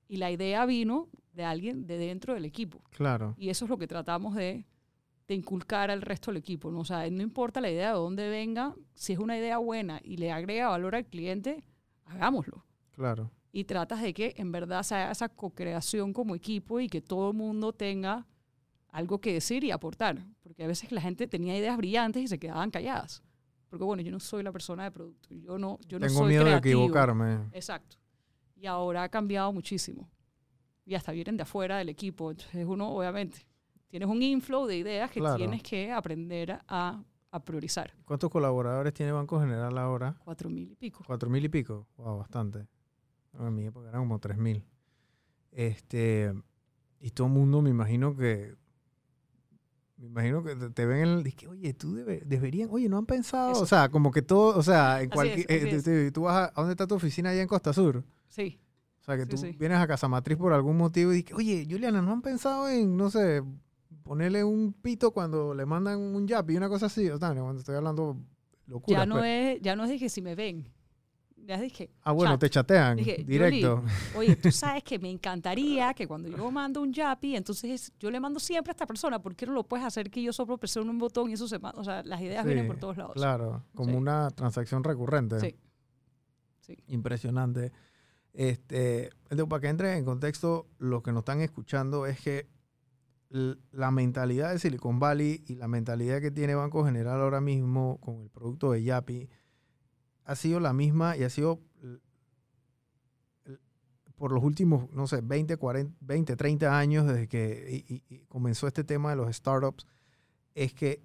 [0.08, 2.82] Y la idea vino de alguien de dentro del equipo.
[2.92, 3.36] Claro.
[3.38, 4.66] Y eso es lo que tratamos de,
[5.32, 6.70] de inculcar al resto del equipo.
[6.72, 6.82] ¿no?
[6.82, 10.18] O sea, no importa la idea de dónde venga, si es una idea buena y
[10.18, 11.64] le agrega valor al cliente,
[12.04, 12.66] hagámoslo.
[12.92, 13.32] Claro.
[13.54, 17.32] Y tratas de que en verdad se haga esa co-creación como equipo y que todo
[17.32, 18.28] el mundo tenga
[18.90, 20.22] algo que decir y aportar.
[20.44, 23.24] Porque a veces la gente tenía ideas brillantes y se quedaban calladas.
[23.70, 25.30] Porque bueno, yo no soy la persona de producto.
[25.34, 27.48] Yo no, yo no Tengo soy miedo de equivocarme.
[27.54, 27.96] Exacto.
[28.58, 30.10] Y ahora ha cambiado muchísimo.
[30.86, 32.32] Y hasta vienen de afuera del equipo.
[32.32, 33.48] Entonces uno, obviamente,
[33.92, 35.36] tienes un inflow de ideas que Claro.
[35.38, 37.94] tienes que aprender a, a priorizar.
[38.06, 40.16] ¿Cuántos colaboradores tiene Banco General ahora?
[40.24, 41.04] Cuatro mil y pico.
[41.06, 41.88] ¿Cuatro mil y pico?
[41.98, 42.66] Wow, bastante.
[43.34, 44.66] No, en mi época eran como tres mil.
[45.52, 46.34] Este,
[47.00, 48.56] y todo el mundo me imagino que
[49.98, 53.06] me imagino que te, ven en el dice, oye, tú debe- deberían, oye, no han
[53.06, 53.62] pensado, Eso.
[53.62, 56.72] o sea, como que todo, o sea, en cualquier, eh, tú vas a, ¿a dónde
[56.72, 58.04] está tu oficina allá en Costa Sur?
[58.28, 58.60] Sí.
[59.00, 59.52] O sea, que Sí, tú sí.
[59.60, 62.98] vienes a Casa Matriz por algún motivo y dices, oye, Juliana, ¿no han pensado en,
[62.98, 63.44] no sé,
[64.04, 67.10] ponerle un pito cuando le mandan un yap y una cosa así?
[67.10, 68.18] O sea, cuando estoy hablando
[68.68, 69.00] locura.
[69.00, 70.68] Ya no, es, ya no es de que si me ven.
[71.44, 71.90] Ya es de que.
[72.04, 72.40] Ah, bueno, chat.
[72.42, 73.84] te chatean Dije, directo.
[74.16, 78.20] Oye, tú sabes que me encantaría que cuando yo mando un Yapi, entonces yo le
[78.20, 79.20] mando siempre a esta persona.
[79.20, 81.58] ¿Por qué no lo puedes hacer que yo solo presione un botón y eso se
[81.58, 81.80] manda?
[81.80, 83.14] O sea, las ideas vienen por todos lados.
[83.16, 83.98] Claro, como Sí.
[83.98, 85.40] una transacción recurrente.
[85.40, 85.56] Sí.
[86.60, 86.78] Sí.
[86.88, 87.72] Impresionante.
[88.34, 89.10] Este,
[89.50, 92.48] para que entre en contexto, lo que nos están escuchando es que
[93.34, 98.22] la mentalidad de Silicon Valley y la mentalidad que tiene Banco General ahora mismo con
[98.24, 99.30] el producto de Yapi
[100.26, 101.62] ha sido la misma y ha sido
[104.16, 108.68] por los últimos, no sé, 20, 40, 20, 30 años desde que y- y comenzó
[108.68, 109.88] este tema de los startups,
[110.54, 111.02] es que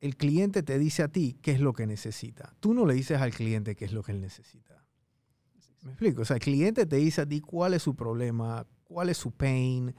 [0.00, 2.54] el cliente te dice a ti qué es lo que necesita.
[2.60, 4.84] Tú no le dices al cliente qué es lo que él necesita.
[5.82, 6.22] ¿Me explico?
[6.22, 9.32] O sea, el cliente te dice a ti cuál es su problema, cuál es su
[9.32, 9.94] pain,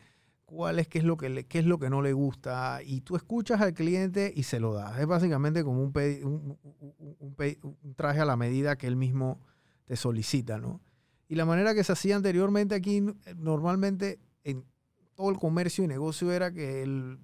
[0.50, 3.02] cuál es qué es lo que le- qué es lo que no le gusta y
[3.02, 4.98] tú escuchas al cliente y se lo das.
[5.00, 6.58] Es básicamente como un, pedi- un,
[7.20, 9.40] un- traje a la medida que él mismo
[9.86, 10.82] te solicita, ¿no?
[11.28, 13.04] Y la manera que se hacía anteriormente aquí,
[13.38, 14.66] normalmente en
[15.16, 17.20] todo el comercio y negocio era que el-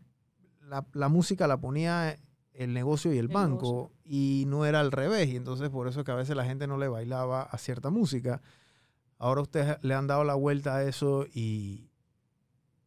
[0.61, 2.15] la, la música la ponía
[2.53, 5.27] el negocio y el, El banco y no era al revés.
[5.29, 7.89] Y entonces por eso es que a veces la gente no le bailaba a cierta
[7.89, 8.41] música.
[9.17, 11.89] Ahora ustedes le han dado la vuelta a eso y,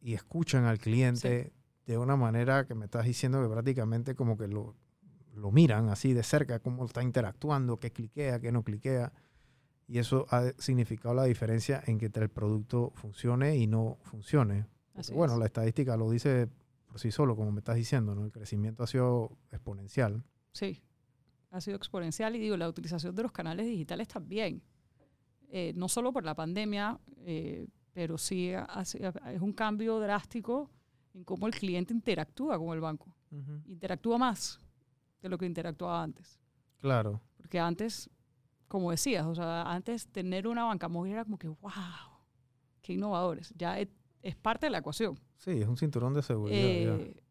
[0.01, 1.53] y escuchan al cliente
[1.85, 4.75] de una manera que me estás diciendo que prácticamente como que lo,
[5.35, 9.11] lo miran así de cerca, cómo está interactuando, qué cliquea, qué no cliquea.
[9.87, 14.67] Y eso ha significado la diferencia en que el producto funcione y no funcione.
[14.93, 15.39] Así bueno, es.
[15.39, 16.47] la estadística lo dice
[16.89, 18.25] por sí solo, como me estás diciendo, ¿no?
[18.25, 20.23] El crecimiento ha sido exponencial.
[20.51, 20.81] Sí,
[21.51, 24.61] ha sido exponencial y digo, la utilización de los canales digitales también.
[25.51, 30.69] Eh, no solo por la pandemia, eh, pero sí ha sido- es un cambio drástico
[31.13, 33.15] en cómo el cliente interactúa con el banco.
[33.67, 34.59] Interactúa más
[35.21, 36.39] de lo que interactuaba antes.
[36.79, 38.09] Claro, Porque antes,
[38.67, 41.71] como decías, o sea, antes tener una banca móvil era como que, wow,
[42.81, 43.53] qué innovadores.
[43.57, 43.89] Ya es,
[44.21, 45.19] es parte de la ecuación.
[45.35, 46.57] sí, es un cinturón de seguridad.
[46.99, 47.21] Eh,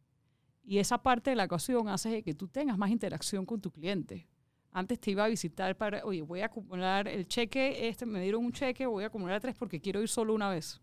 [0.65, 4.29] y esa parte de la ecuación hace que tú tengas más interacción con tu cliente.
[4.73, 8.45] Antes te iba a visitar para, oye, voy a acumular el cheque, este me dieron
[8.45, 10.81] un cheque, voy a acumular tres porque quiero ir solo una vez.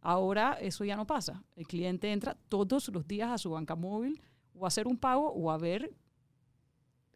[0.00, 1.42] Ahora eso ya no pasa.
[1.56, 4.22] El cliente entra todos los días a su banca móvil
[4.54, 5.94] o a hacer un pago o a ver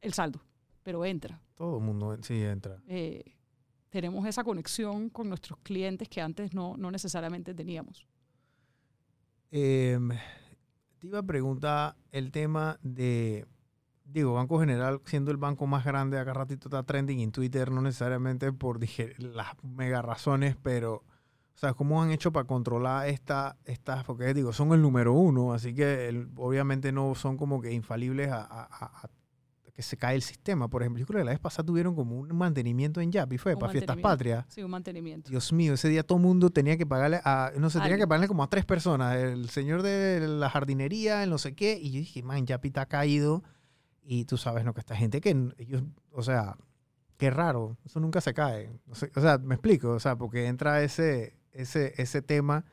[0.00, 0.40] el saldo,
[0.82, 1.40] pero entra.
[1.54, 2.80] Todo el mundo sí entra.
[2.86, 3.36] Eh,
[3.90, 8.06] tenemos esa conexión con nuestros clientes que antes no, no necesariamente teníamos.
[9.50, 10.10] Em,
[10.98, 13.46] te iba a preguntar el tema de,
[14.10, 17.80] digo, Banco General siendo el banco más grande, acá ratito está trending en Twitter, no
[17.82, 23.56] necesariamente por dije, las mega razones, pero, o sea, ¿cómo han hecho para controlar esta,
[23.64, 27.72] estas, porque digo, son el número uno, así que el- obviamente no son como que
[27.72, 29.10] infalibles a, a- a- a
[29.74, 30.66] que se cae el sistema.
[30.66, 33.54] Por ejemplo, yo creo que la vez pasada tuvieron como un mantenimiento en Yapi, fue
[33.54, 33.96] Un para Fiestas.
[33.98, 34.44] Patrias.
[34.48, 35.30] Sí, un mantenimiento.
[35.30, 38.08] Dios mío, ese día todo el mundo tenía que pagarle a, no sé, tenía que
[38.08, 41.92] pagarle como a tres personas, el señor de la jardinería, el no sé qué, y
[41.92, 43.44] yo dije, man, Yapi está caído,
[44.10, 44.72] y tú sabes, ¿no?
[44.72, 45.82] Que esta gente que ellos,
[46.12, 46.56] o sea,
[47.18, 48.70] qué raro, eso nunca se cae.
[48.88, 52.64] O sea, me explico, o sea, porque entra ese, ese, ese tema,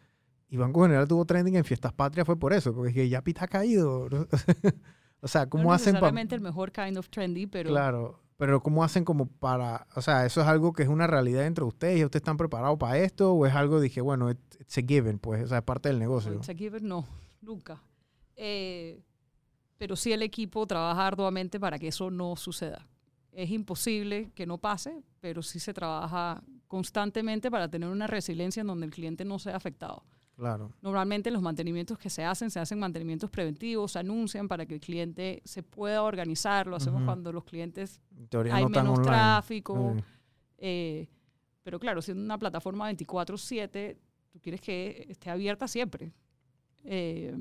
[0.48, 3.32] y Banco General tuvo trending en Fiestas Patrias fue por eso, porque es que Yapi
[3.32, 4.08] está caído.
[4.10, 4.28] ¿no?
[5.22, 6.22] o sea, ¿cómo no hacen para...?
[6.22, 10.40] el mejor kind of trendy, pero Claro, pero ¿cómo hacen como para, o sea, eso
[10.40, 13.46] es algo que es una realidad entre ustedes y ustedes están preparados para esto o
[13.46, 16.32] es algo, dije, bueno, it- it's a given, pues, o sea, es parte del negocio.
[16.34, 17.06] It's a given, no,
[17.42, 17.82] nunca.
[18.38, 19.02] Eh,
[19.78, 22.88] pero sí el equipo trabaja arduamente para que eso no suceda.
[23.32, 28.68] Es imposible que no pase, pero sí se trabaja constantemente para tener una resiliencia en
[28.68, 30.04] donde el cliente no sea afectado.
[30.36, 34.74] Claro, Normalmente los mantenimientos que se hacen, se hacen mantenimientos preventivos, se anuncian para que
[34.74, 36.68] el cliente se pueda organizar.
[36.68, 38.02] Lo hacemos cuando los clientes
[38.52, 39.04] hay no menos online.
[39.06, 39.96] tráfico.
[40.58, 41.08] Eh,
[41.64, 43.98] pero claro, siendo una plataforma 24/7,
[44.30, 46.12] tú quieres que esté abierta siempre.
[46.84, 47.34] Eh,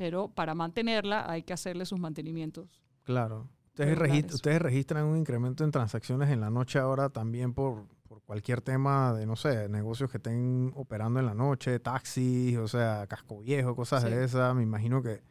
[0.00, 2.80] pero para mantenerla hay que hacerle sus mantenimientos.
[3.02, 3.50] Claro.
[3.66, 4.24] Ustedes, regulares.
[4.30, 8.62] regist- ustedes registran un incremento en transacciones en la noche ahora también por, por cualquier
[8.62, 13.40] tema de, no sé, negocios que estén operando en la noche, taxis, o sea, casco
[13.40, 14.08] viejo, cosas Sí.
[14.08, 14.54] de esas.
[14.54, 15.22] Me imagino que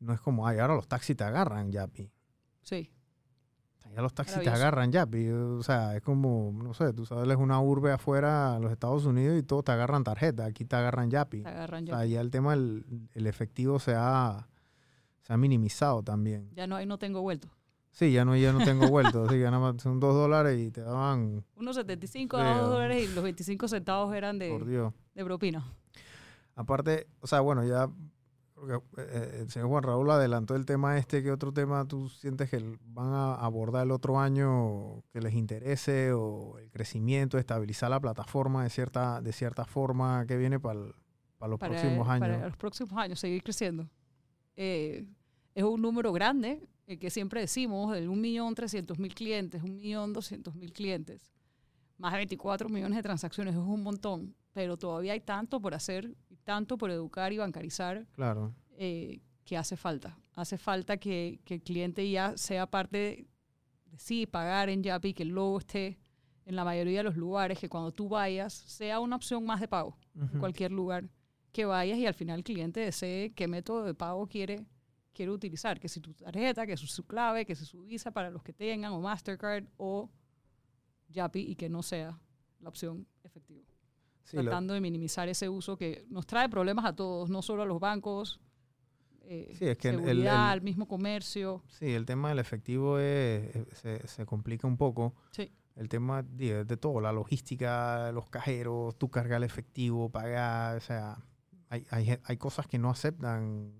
[0.00, 2.10] no es como, ay, ahora los taxis te agarran, Yapi.
[2.62, 2.90] Sí,
[3.94, 7.28] Ya los taxis te agarran ya, pi, o sea, es como, no sé, tú sabes,
[7.28, 11.10] es una urbe afuera los Estados Unidos y todos te agarran tarjeta, aquí te agarran
[11.10, 11.42] Yapi.
[11.42, 11.96] te agarran O ya.
[11.96, 12.84] sea, ya el tema del
[13.14, 14.48] el efectivo se ha,
[15.22, 16.48] se ha minimizado también.
[16.54, 17.48] Ya no hay, no tengo vuelto.
[17.90, 20.70] Sí, ya no, ya no tengo vuelto, sí, ya nada más son dos dólares y
[20.70, 22.60] te daban, 1.75 Sí, a 2 ah.
[22.68, 24.92] dólares y los 25 centavos eran por de, Dios.
[25.14, 25.64] de propina.
[26.54, 27.88] Aparte, o sea, bueno, ya
[28.64, 32.08] creo que, eh, el señor Juan Raúl adelantó el tema este, ¿qué otro tema tú
[32.08, 37.90] sientes que van a abordar el otro año que les interese o el crecimiento, estabilizar
[37.90, 40.80] la plataforma de cierta, de cierta forma que viene para,
[41.38, 42.20] para los para, próximos años?
[42.20, 43.88] para los próximos años, seguir creciendo.
[44.56, 45.06] Eh,
[45.54, 51.32] es un número grande, el que siempre decimos, de 1.300.000 clientes, 1.200.000 clientes,
[51.96, 56.14] más de 24 millones de transacciones, es un montón, pero todavía hay tanto por hacer,
[56.48, 60.18] tanto por educar y bancarizar Claro, eh, que hace falta.
[60.32, 63.26] Hace falta que, que el cliente ya sea parte de,
[63.90, 65.98] de sí, pagar en Yapi, que el logo esté
[66.46, 69.68] en la mayoría de los lugares, que cuando tú vayas sea una opción más de
[69.68, 70.38] pago en Ujú.
[70.38, 71.10] cualquier lugar
[71.52, 74.64] que vayas y al final el cliente desee qué método de pago quiere,
[75.12, 78.30] quiere utilizar, que si tu tarjeta, que si su clave, que si su visa para
[78.30, 80.08] los que tengan, o Mastercard, o
[81.10, 82.18] Yapi, y que no sea
[82.60, 83.66] la opción efectiva.
[84.30, 87.62] Sí, lo- Tratando de minimizar ese uso que nos trae problemas a todos, no solo
[87.62, 88.40] a los bancos,
[89.22, 91.62] eh, Sí, es que el- seguridad, el- al mismo comercio.
[91.68, 95.14] sí, el tema del efectivo es- es- se, se complica un poco.
[95.30, 95.50] Sí.
[95.76, 101.16] El tema de todo, la logística, los cajeros, tú cargar el efectivo, pagar, o sea,
[101.70, 103.72] hay, hay, hay cosas que no aceptan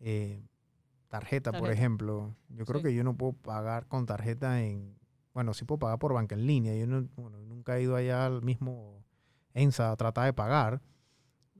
[0.00, 0.42] eh,
[1.08, 2.34] tarjeta, por ejemplo.
[2.48, 2.86] Yo creo Sí.
[2.86, 4.96] que yo no puedo pagar con tarjeta en,
[5.34, 6.74] bueno, sí puedo pagar por banca en línea.
[6.76, 8.99] Yo no, bueno, nunca he ido allá al mismo
[9.54, 10.80] ENSA a tratar de pagar,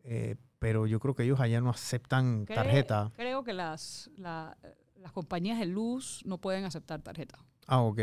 [0.04, 3.10] eh, pero yo creo que ellos allá no aceptan Cre- tarjeta.
[3.16, 4.56] Creo que las, la-
[4.96, 8.00] las compañías de luz no pueden aceptar tarjeta, Ah, ok.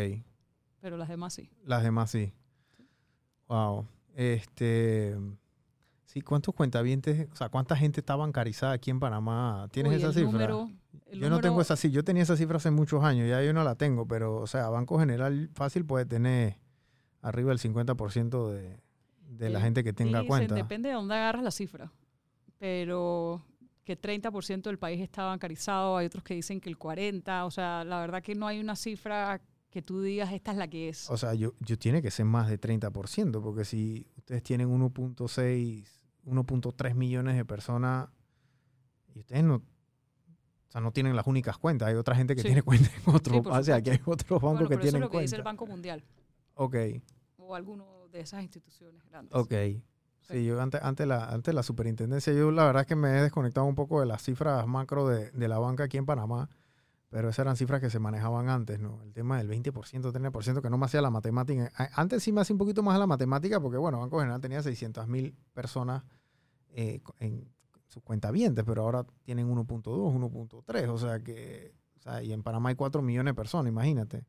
[0.81, 1.49] pero las demás sí.
[1.63, 2.33] Las demás sí.
[3.47, 3.87] Wow.
[4.15, 5.15] Este.
[6.05, 9.67] Sí, ¿cuántos cuentavientes, o sea, cuánta gente está bancarizada aquí en Panamá?
[9.71, 10.31] ¿Tienes Uy, esa cifra?
[10.31, 10.69] número-
[11.13, 11.95] yo no tengo esa cifra.
[11.95, 14.69] Yo tenía esa cifra hace muchos años, ya yo no la tengo, pero, o sea,
[14.69, 16.57] Banco General fácil puede tener
[17.21, 18.79] arriba del 50% de,
[19.27, 20.55] de la gente que tenga dicen, cuenta.
[20.55, 21.91] Depende de dónde agarras la cifra.
[22.57, 23.45] Pero
[23.83, 27.83] que 30% del país está bancarizado, hay otros que dicen que el 40%, o sea,
[27.83, 31.09] la verdad que no hay una cifra que tú digas esta es la que es.
[31.09, 35.85] O sea, yo, yo tiene que ser más de 30%, porque si ustedes tienen 1.6,
[36.25, 38.09] 1.3 millones de personas
[39.13, 39.61] y ustedes no, o
[40.71, 41.87] sea, no tienen las únicas cuentas.
[41.89, 42.47] Hay otra gente que Sí.
[42.47, 43.37] tiene cuentas en otros.
[43.43, 45.19] Sí, o sea, aquí hay otros bancos Bueno, que pero eso es tienen lo que
[45.21, 45.39] dice cuentas.
[45.39, 46.03] el Banco Mundial
[46.55, 46.75] Ok,
[47.37, 47.85] o alguno
[48.17, 49.33] de esas instituciones grandes.
[49.33, 49.53] ok.
[50.21, 53.21] Sí, yo ante, ante, la, ante la superintendencia, yo la verdad es que me he
[53.21, 56.49] desconectado un poco de las cifras macro de, de la banca aquí en Panamá,
[57.09, 59.01] pero esas eran cifras que se manejaban antes, ¿no?
[59.03, 61.71] El tema del 20%, 30%, que no me hacía la matemática.
[61.93, 65.07] Antes sí me hacía un poquito más la matemática, porque bueno, Banco General tenía 600
[65.07, 66.03] mil personas
[66.71, 67.49] eh, en
[67.87, 72.69] sus cuentavientes, pero ahora tienen 1.2, 1.3, o sea que, o sea, y en Panamá
[72.69, 74.25] hay 4 millones de personas, imagínate.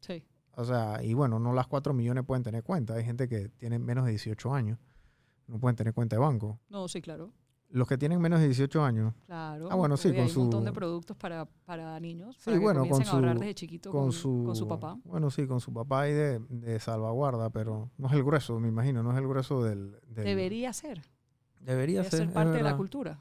[0.00, 0.24] Sí.
[0.58, 2.94] O sea, y bueno, no las 4 millones pueden tener cuenta.
[2.94, 4.76] Hay gente que tiene menos de 18 años.
[5.46, 6.58] No pueden tener cuenta de banco.
[6.68, 7.32] No, sí, claro.
[7.70, 9.68] Los que tienen menos de 18 años, Claro.
[9.70, 12.34] Ah, bueno, sí, con hay un montón su- de productos para, para niños.
[12.38, 14.56] Sí, para que bueno, con comiencen a ahorrar su- desde chiquito con, con, su, con
[14.56, 14.98] su papá.
[15.04, 18.68] Bueno, sí, con su papá y de, de salvaguarda, pero no es el grueso, me
[18.68, 19.92] imagino, no es el grueso del...
[20.08, 21.02] del- Debería ser.
[21.60, 23.20] debería Debe ser, ser parte de la cultura.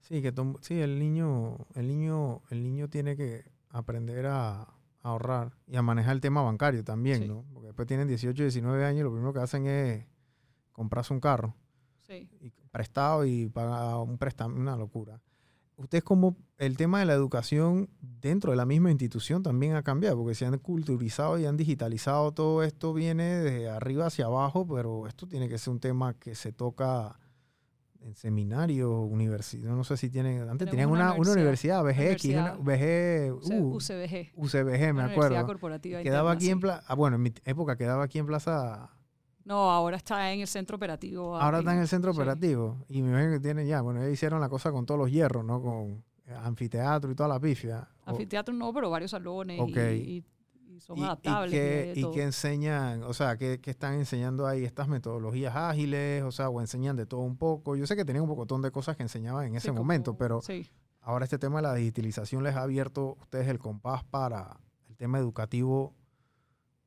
[0.00, 4.66] Sí, que tom- sí, el niño, el niño, el niño tiene que aprender a,
[5.02, 7.28] a ahorrar y a manejar el tema bancario también, Sí.
[7.28, 7.44] ¿no?
[7.52, 10.06] Porque después tienen 18, 19 años y lo primero que hacen es
[10.72, 11.54] comprarse un carro.
[12.00, 12.28] Sí.
[12.40, 15.20] y prestado y paga un préstamo, una locura.
[15.76, 20.16] Ustedes como el tema de la educación dentro de la misma institución también ha cambiado,
[20.18, 25.06] porque se han culturizado y han digitalizado todo esto, viene de arriba hacia abajo, pero
[25.06, 27.18] esto tiene que ser un tema que se toca
[28.04, 32.56] en seminarios, universidad, no sé si tienen, antes tenían una una, universidad, una,
[33.30, 34.32] UC- uh, UCBG.
[34.36, 35.46] UCBG, me acuerdo.
[35.46, 36.60] corporativa Quedaba interna, aquí en.
[36.60, 38.90] Plaza, ah, bueno, en mi época quedaba aquí en Plaza
[39.44, 41.36] No, ahora está en el centro operativo.
[41.36, 42.18] Ahora está en el centro sí.
[42.18, 42.84] operativo.
[42.88, 45.44] Y me imagino que tienen ya, bueno, ya hicieron la cosa con todos los hierros,
[45.44, 45.60] ¿no?
[45.62, 47.88] Con eh, anfiteatro y toda la pifia.
[48.04, 49.76] Anfiteatro no, pero varios salones y- Ok.
[49.94, 50.24] y,
[50.72, 51.96] y son y, adaptables.
[51.96, 56.32] y que, y enseñan, o sea, que, que están enseñando ahí estas metodologías ágiles, o
[56.32, 57.76] sea, o enseñan de todo un poco.
[57.76, 60.16] Yo sé que tenían un pocotón de cosas que enseñaban en Sí, ese como- momento,
[60.16, 60.66] pero Sí,
[61.00, 64.58] ahora este tema de la digitalización les ha abierto a ustedes el compás para
[64.88, 65.94] el tema educativo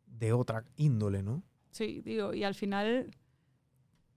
[0.07, 1.43] de otra índole, ¿no?
[1.71, 3.11] sí, digo, y al final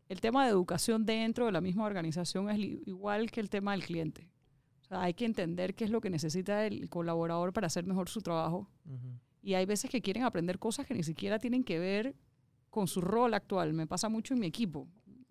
[0.09, 3.85] el tema de educación dentro de la misma organización es igual que el tema del
[3.85, 4.29] cliente.
[4.83, 8.09] O sea, hay que entender qué es lo que necesita el colaborador para hacer mejor
[8.09, 8.71] su trabajo.
[9.43, 12.15] Y hay veces que quieren aprender cosas que ni siquiera tienen que ver
[12.71, 13.73] con su rol actual.
[13.73, 14.89] Me pasa mucho en mi equipo.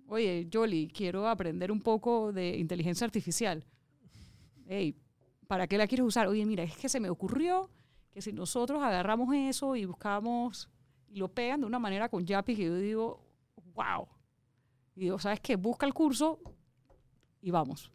[0.07, 3.65] Oye, Jolly, quiero aprender un poco de inteligencia artificial.
[4.65, 4.95] Hey,
[5.47, 6.27] ¿para qué la quieres usar?
[6.27, 7.69] Oye, mira, es que se me ocurrió
[8.11, 10.69] que si nosotros agarramos eso y buscamos
[11.09, 13.21] y lo pegan de una manera con Yapi que yo digo,
[13.73, 14.07] wow.
[14.95, 15.55] Y digo, ¿sabes qué?
[15.55, 16.39] Busca el curso
[17.41, 17.91] y vamos.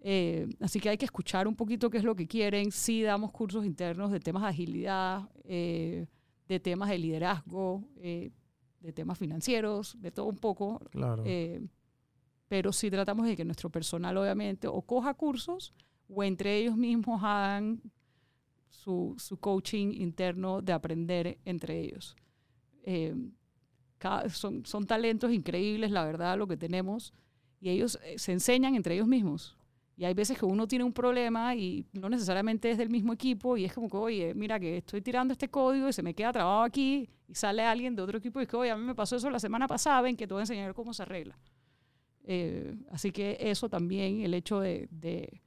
[0.00, 2.70] Eh, así que hay que escuchar un poquito qué es lo que quieren.
[2.70, 6.06] Sí damos cursos internos de temas de agilidad, eh,
[6.48, 8.30] de temas de liderazgo, eh,
[8.80, 10.78] de temas financieros, de todo un poco.
[10.90, 11.22] Claro.
[11.26, 11.60] Eh,
[12.48, 15.74] pero sí tratamos de que nuestro personal obviamente o coja cursos
[16.08, 17.82] o entre ellos mismos hagan
[18.70, 22.16] su, su coaching interno de aprender entre ellos.
[22.84, 23.14] Eh,
[23.98, 27.12] cada- son, son talentos increíbles, la verdad, lo que tenemos,
[27.60, 29.57] y ellos eh, se enseñan entre ellos mismos.
[29.98, 33.56] Y hay veces que uno tiene un problema y no necesariamente es del mismo equipo
[33.56, 36.32] y es como que, oye, mira que estoy tirando este código y se me queda
[36.32, 38.94] trabado aquí y sale alguien de otro equipo y es que, oye, a mí me
[38.94, 41.36] pasó eso la semana pasada, ven que te voy a enseñar cómo se arregla.
[42.22, 45.42] Eh, así que eso también, el hecho de, de,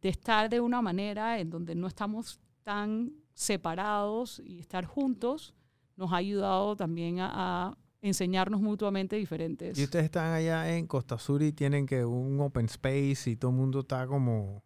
[0.00, 5.54] estar de una manera en donde no estamos tan separados y estar juntos,
[5.96, 9.78] nos ha ayudado también a enseñarnos mutuamente diferentes.
[9.78, 13.50] Y ustedes están allá en Costa Sur y tienen que un open space y todo
[13.50, 14.62] el mundo está como...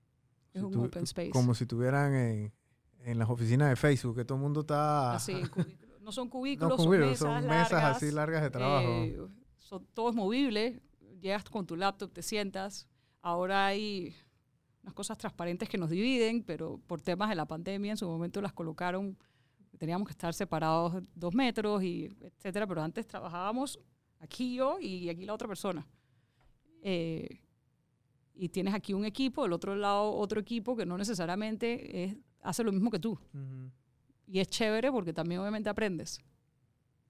[0.53, 1.31] Es si un tu- open space.
[1.31, 2.53] Como si estuvieran en,
[3.05, 5.15] en las oficinas de Facebook, que todo el mundo está...
[5.15, 5.35] Así,
[6.03, 8.89] no son no cubículos, cubiertos, son mesas, son mesas largas, así largas de trabajo.
[8.89, 9.19] eh,
[9.59, 10.81] son todos movibles.
[11.21, 12.89] Llegas con tu laptop, te sientas.
[13.23, 14.15] Ahora hay
[14.83, 18.41] unas cosas transparentes que nos dividen, pero por temas de la pandemia en su momento
[18.41, 19.17] las colocaron.
[19.79, 23.79] Teníamos que estar separados dos metros y etcétera, pero antes trabajábamos
[24.19, 25.87] aquí yo y aquí la otra persona.
[26.83, 27.41] Eh,
[28.35, 32.63] y tienes aquí un equipo, del otro lado otro equipo que no necesariamente es, hace
[32.65, 33.13] lo mismo que tú.
[33.13, 33.71] Ujú.
[34.27, 36.21] Y es chévere porque también obviamente aprendes.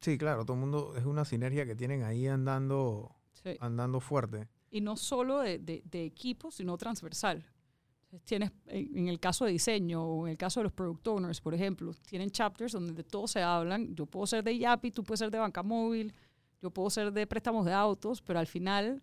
[0.01, 3.57] Sí, claro, todo el mundo es una sinergia que tienen ahí andando, Sí.
[3.61, 4.49] andando fuerte.
[4.71, 7.45] Y no solo de, de, de equipo, sino transversal.
[8.25, 11.55] Tienes, en el caso de diseño o en el caso de los product owners, por
[11.55, 13.95] ejemplo, tienen chapters donde de todo se hablan.
[13.95, 16.13] Yo puedo ser de Yapi, tú puedes ser de banca móvil,
[16.61, 19.01] yo puedo ser de préstamos de autos, pero al final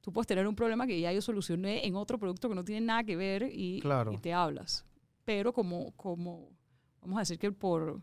[0.00, 2.86] tú puedes tener un problema que ya yo solucioné en otro producto que no tiene
[2.86, 4.12] nada que ver y, Claro.
[4.12, 4.86] y te hablas.
[5.24, 6.48] Pero como, como,
[7.02, 8.00] vamos a decir que por,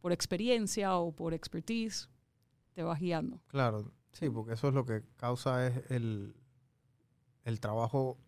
[0.00, 2.08] por experiencia o por expertise,
[2.72, 3.40] te vas guiando.
[3.48, 6.36] Claro, sí, porque eso es lo que causa es el,
[7.44, 8.18] el trabajo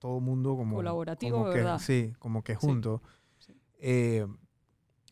[0.00, 0.74] todo el mundo como...
[0.76, 1.78] Colaborativo, como de que, verdad.
[1.78, 3.00] Sí, como que juntos.
[3.38, 3.54] sí.
[3.78, 4.26] Eh,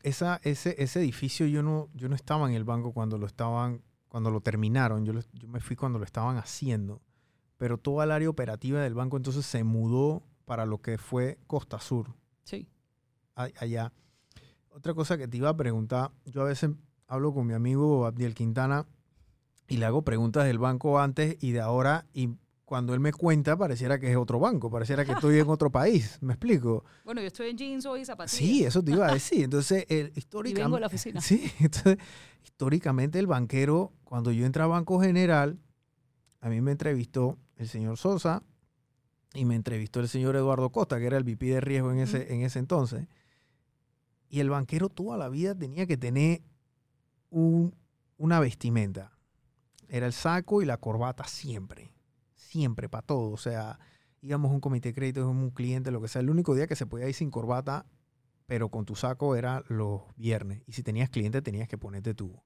[0.02, 3.82] esa, ese, ese edificio yo no, yo no estaba en el banco cuando lo estaban,
[4.08, 7.00] cuando lo terminaron, yo, lo- yo me fui cuando lo estaban haciendo,
[7.56, 11.78] pero toda el área operativa del banco entonces se mudó para lo que fue Costa
[11.80, 12.14] Sur,
[12.44, 12.66] Sí.
[13.34, 13.92] allá.
[14.70, 16.70] Otra cosa que te iba a preguntar, yo a veces
[17.08, 18.86] hablo con mi amigo Abdiel Quintana
[19.66, 22.30] y le hago preguntas del banco antes y de ahora y
[22.68, 26.18] cuando él me cuenta pareciera que es otro banco, pareciera que estoy en otro país,
[26.20, 26.84] ¿me explico?
[27.06, 28.36] Bueno, yo estoy en jeans hoy y zapatillas.
[28.38, 29.42] Sí, eso te iba a decir.
[29.44, 30.62] Entonces, el, Y históricamente...
[30.64, 31.18] vengo a la oficina.
[31.22, 31.96] Sí, entonces,
[32.44, 35.58] históricamente el banquero, cuando yo entré a Banco General,
[36.42, 38.42] a mí me entrevistó el señor Sosa
[39.32, 42.34] y me entrevistó el señor Eduardo Costa, que era el VP de riesgo en ese,
[42.34, 43.08] en ese entonces.
[44.28, 46.42] Y el banquero toda la vida tenía que tener
[47.30, 47.74] un-
[48.18, 49.12] una vestimenta.
[49.88, 51.94] Era el saco y la corbata siempre.
[52.48, 53.30] Siempre, para todo.
[53.30, 53.78] O sea,
[54.22, 56.20] íbamos a un comité de crédito, íbamos a un cliente, lo que sea.
[56.22, 57.84] El único día que se podía ir sin corbata,
[58.46, 60.62] pero con tu saco era los viernes.
[60.66, 62.40] Y si tenías cliente, tenías que ponerte tu,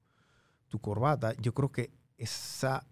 [0.67, 1.33] tu corbata.
[1.41, 2.85] Yo creo que esa,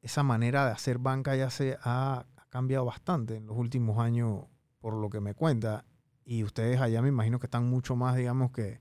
[0.00, 4.44] esa manera de hacer banca ya se ha, ha cambiado bastante en los últimos años,
[4.80, 5.84] por lo que me cuenta.
[6.24, 8.80] Y ustedes allá me imagino que están mucho más, digamos que,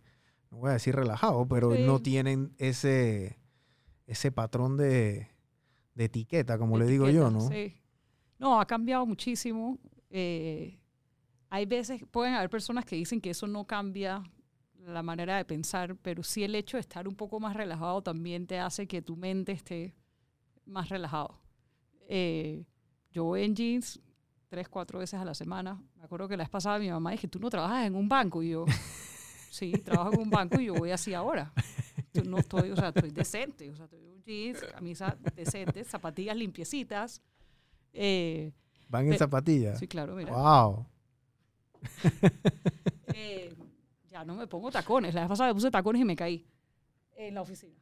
[0.50, 1.84] no voy a decir relajados, pero Sí.
[1.84, 3.38] no tienen ese,
[4.08, 5.28] ese patrón de,
[5.96, 7.42] de etiqueta, como le digo yo, ¿no?
[7.50, 7.74] Sí.
[8.38, 9.80] No, ha cambiado muchísimo.
[10.10, 10.80] Eh,
[11.50, 14.22] hay veces, pueden haber personas que dicen que eso no cambia
[14.86, 18.46] la manera de pensar, pero sí el hecho de estar un poco más relajado también
[18.46, 19.96] te hace que tu mente esté
[20.66, 21.40] más relajado.
[22.08, 22.66] Eh,
[23.12, 24.00] yo voy en jeans
[24.48, 25.82] tres, cuatro veces a la semana.
[25.96, 28.44] Me acuerdo que la vez pasada mi mamá dije, tú no trabajas en un banco.
[28.44, 28.66] Y yo,
[29.56, 31.52] sí, trabajo en un banco y yo voy así ahora.
[32.14, 33.70] Yo no estoy, o sea, estoy decente.
[33.70, 37.22] O sea, estoy un jeans, camisa decente, zapatillas limpiecitas.
[37.94, 38.52] Eh,
[38.90, 39.80] Van en zapatillas.
[39.80, 40.34] sí, claro, mira.
[40.34, 40.86] Wow.
[43.14, 43.54] Eh,
[44.10, 45.14] ya no me pongo tacones.
[45.14, 46.46] La vez pasada me puse tacones y me caí
[47.16, 47.76] en la oficina.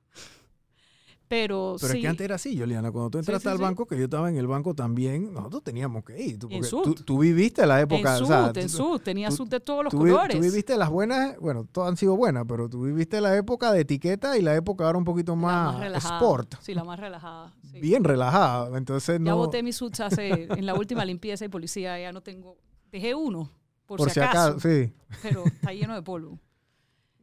[1.36, 2.92] Pero, Pero sí, es que antes era así, Juliana.
[2.92, 6.04] Cuando tú entraste sí, al banco, que yo estaba en el banco también, nosotros teníamos
[6.06, 6.38] que ir.
[6.38, 6.84] Tú, En suit.
[6.84, 8.18] tú, tú viviste la época.
[8.18, 10.38] en o sea, sud, en tú- sud, tenía sud de todos los tú, colores.
[10.38, 13.82] tú viviste las buenas, bueno, todas han sido buenas, pero tú viviste la época de
[13.82, 16.54] etiqueta y la época ahora un poquito La más, sport.
[16.62, 17.52] Sí, la más relajada.
[17.82, 18.78] Bien relajada.
[18.78, 19.38] Entonces Ya no.
[19.38, 22.58] boté mis suits hace, en la última limpieza y policía, ya no tengo,
[22.92, 23.50] dejé uno,
[23.88, 24.94] por, por si acaso, sí.
[25.24, 26.38] pero está lleno de polvo.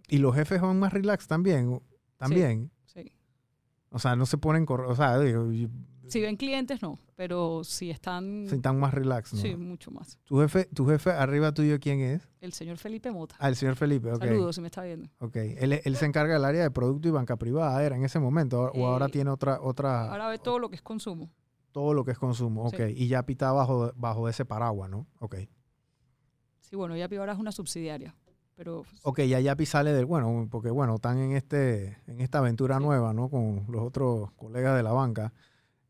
[0.09, 1.81] Y los jefes son más relax también.
[2.17, 2.73] También.
[3.91, 5.68] O sea, no se ponen, o sea, digo, y-
[6.07, 9.41] Si ven clientes, no, pero si están, se están más relax, ¿no?
[9.41, 10.18] sí, mucho más.
[10.24, 12.28] Tu jefe, tu jefe arriba tuyo, ¿quién es?
[12.41, 13.36] El señor Felipe Mota.
[13.38, 14.18] Ah, el señor Felipe, ok.
[14.24, 15.09] Saludos si me está viendo.
[15.20, 18.18] Ok, él, él se encarga del área de producto y banca privada, era en ese
[18.18, 21.30] momento, o ahora Eh, tiene otra, otra, Ahora ve todo lo que es consumo.
[21.70, 22.95] todo lo que es consumo, ok, Sí.
[22.97, 25.07] y ya pita bajo, bajo ese paraguas, ¿no?
[25.20, 25.36] Ok,
[26.59, 28.14] Sí, bueno, Yapi ahora es una subsidiaria,
[28.61, 32.77] pero ok, ya Yapi sale del, bueno, porque bueno, están en este, en esta aventura
[32.77, 32.85] Sí.
[32.85, 33.31] nueva, ¿no?
[33.31, 35.33] Con los otros colegas de la banca,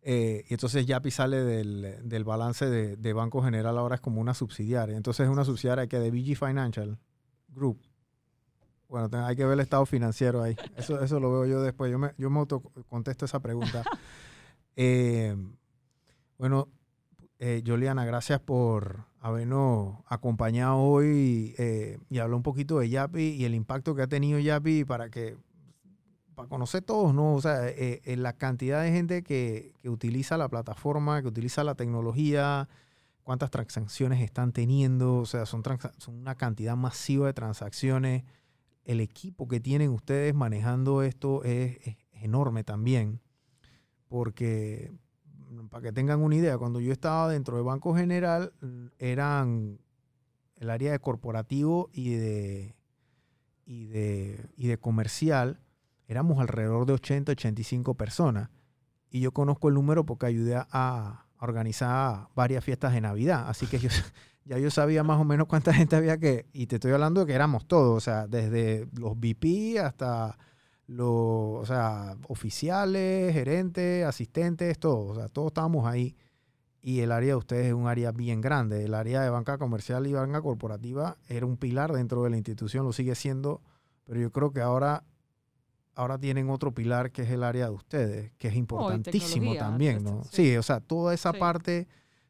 [0.02, 4.20] eh, y entonces Yapi sale del, del balance de, de Banco General, ahora es como
[4.20, 6.96] una subsidiaria, entonces es una subsidiaria que de BG Financial
[7.48, 7.80] Group.
[8.88, 10.54] Bueno, hay que ver el estado financiero ahí.
[10.76, 11.90] Eso, eso lo veo yo después.
[11.90, 13.82] Yo me, yo me auto contesto esa pregunta.
[14.76, 15.36] Eh,
[16.38, 16.68] bueno,
[17.38, 23.44] eh, Juliana, gracias por habernos acompañado hoy eh, y hablar un poquito de Yapi y
[23.44, 25.36] el impacto que ha tenido Yapi para que
[26.34, 27.34] para conocer todos, ¿no?
[27.34, 31.64] O sea, eh, eh, la cantidad de gente que, que utiliza la plataforma, que utiliza
[31.64, 32.68] la tecnología,
[33.22, 35.62] cuántas transacciones están teniendo, o sea, son,
[35.98, 38.24] son una cantidad masiva de transacciones.
[38.84, 41.78] El equipo que tienen ustedes manejando esto es,
[42.12, 43.20] enorme también,
[44.08, 44.92] porque
[45.68, 48.52] para que tengan una idea, cuando yo estaba dentro de Banco General,
[48.98, 49.78] eran
[50.56, 52.76] el área de corporativo y de,
[53.64, 55.60] y de, y de comercial,
[56.06, 58.50] éramos alrededor de 80, 85 personas.
[59.10, 63.48] Y yo conozco el número porque ayudé a, a organizar varias fiestas de Navidad.
[63.48, 63.88] Así que yo,
[64.44, 66.46] ya yo sabía más o menos cuánta gente había que...
[66.52, 70.38] Y te estoy hablando de que éramos todos, o sea, desde los VP hasta
[70.90, 75.12] los o sea, oficiales, gerentes, asistentes, todos.
[75.12, 76.16] O sea, todos estábamos ahí.
[76.82, 78.84] Y el área de ustedes es un área bien grande.
[78.84, 82.84] El área de banca comercial y banca corporativa era un pilar dentro de la institución,
[82.84, 83.60] lo sigue siendo.
[84.04, 85.04] Pero yo creo que ahora
[85.94, 89.96] ahora tienen otro pilar que es el área de ustedes, que es importantísimo tecnología, también,
[89.98, 90.22] este, ¿no?
[90.24, 90.30] sí.
[90.32, 91.38] Sí, o sea, toda esa Sí.
[91.38, 91.88] parte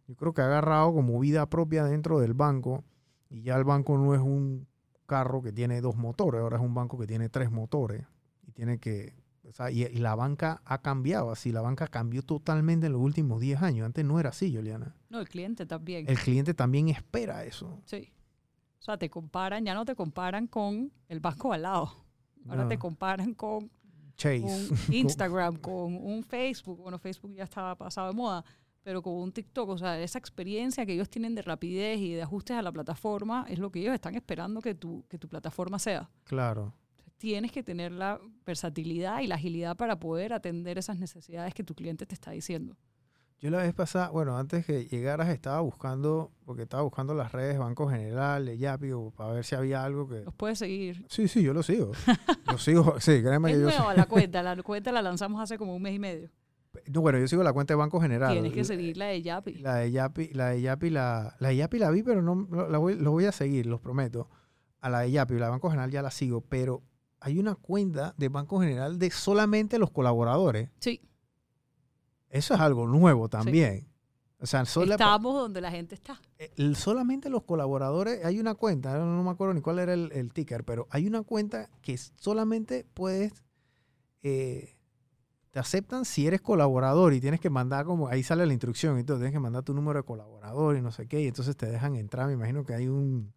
[0.09, 2.83] yo creo que ha agarrado como vida propia dentro del banco
[3.29, 4.67] y ya el banco no es un
[5.07, 8.05] carro que tiene dos motores, ahora es un banco que tiene tres motores
[8.51, 9.15] y tiene que
[9.49, 11.51] O sea, y, y la banca ha cambiado así.
[11.51, 13.87] La banca cambió totalmente en los últimos 10 años.
[13.87, 14.95] Antes no era así, Juliana.
[15.09, 16.09] No, el cliente también.
[16.09, 17.81] El cliente también espera eso.
[17.87, 18.13] Sí.
[18.79, 21.93] O sea, te comparan, ya no te comparan con el banco al lado.
[22.49, 22.69] Ahora No.
[22.69, 23.71] te comparan con
[24.17, 24.41] Chase.
[24.45, 26.79] un Instagram, con un Facebook.
[26.83, 28.45] Bueno, Facebook ya estaba pasado de moda,
[28.83, 29.69] pero con un TikTok.
[29.71, 33.47] O sea, esa experiencia que ellos tienen de rapidez y de ajustes a la plataforma
[33.49, 36.09] es lo que ellos están esperando que tu, que tu plataforma sea.
[36.25, 36.73] Claro.
[37.21, 41.75] Tienes que tener la versatilidad y la agilidad para poder atender esas necesidades que tu
[41.75, 42.79] cliente te está diciendo.
[43.41, 47.59] Yo la vez pasada, bueno, antes que llegaras estaba buscando, porque estaba buscando las redes
[47.59, 50.23] Banco General, de Yapi, para ver si había algo que...
[50.23, 51.05] Los puedes seguir.
[51.11, 51.93] Sí, sí, yo lo sigo.
[52.47, 54.43] lo sigo, sí, créeme Es que yo nueva la cuenta.
[54.43, 56.31] La cuenta la lanzamos hace como un mes y medio.
[56.91, 58.33] No, bueno, yo sigo la cuenta de Banco General.
[58.33, 59.57] Tienes que seguir la de Yapi.
[59.57, 62.79] La de Yapi, la de Yapi, la, la de Yapi la vi, pero no la
[62.79, 64.31] voy, lo voy a seguir, los prometo.
[64.81, 66.83] A la de Yapi, la de Banco General ya la sigo, pero
[67.21, 70.71] hay una cuenta de Banco General de solamente los colaboradores.
[70.81, 71.01] Sí,
[72.29, 73.87] Eso es algo nuevo también.
[74.43, 76.19] O sea, sola- estamos donde la gente está.
[76.57, 80.11] el- solamente los colaboradores, hay una cuenta, no, no me acuerdo ni cuál era el,
[80.13, 83.33] el ticker, pero hay una cuenta que solamente puedes,
[84.23, 84.77] eh,
[85.51, 89.17] te aceptan si eres colaborador y tienes que mandar como, ahí sale la instrucción todo,
[89.19, 91.97] tienes que mandar tu número de colaborador y no sé qué, y entonces te dejan
[91.97, 93.35] entrar, me imagino que hay un,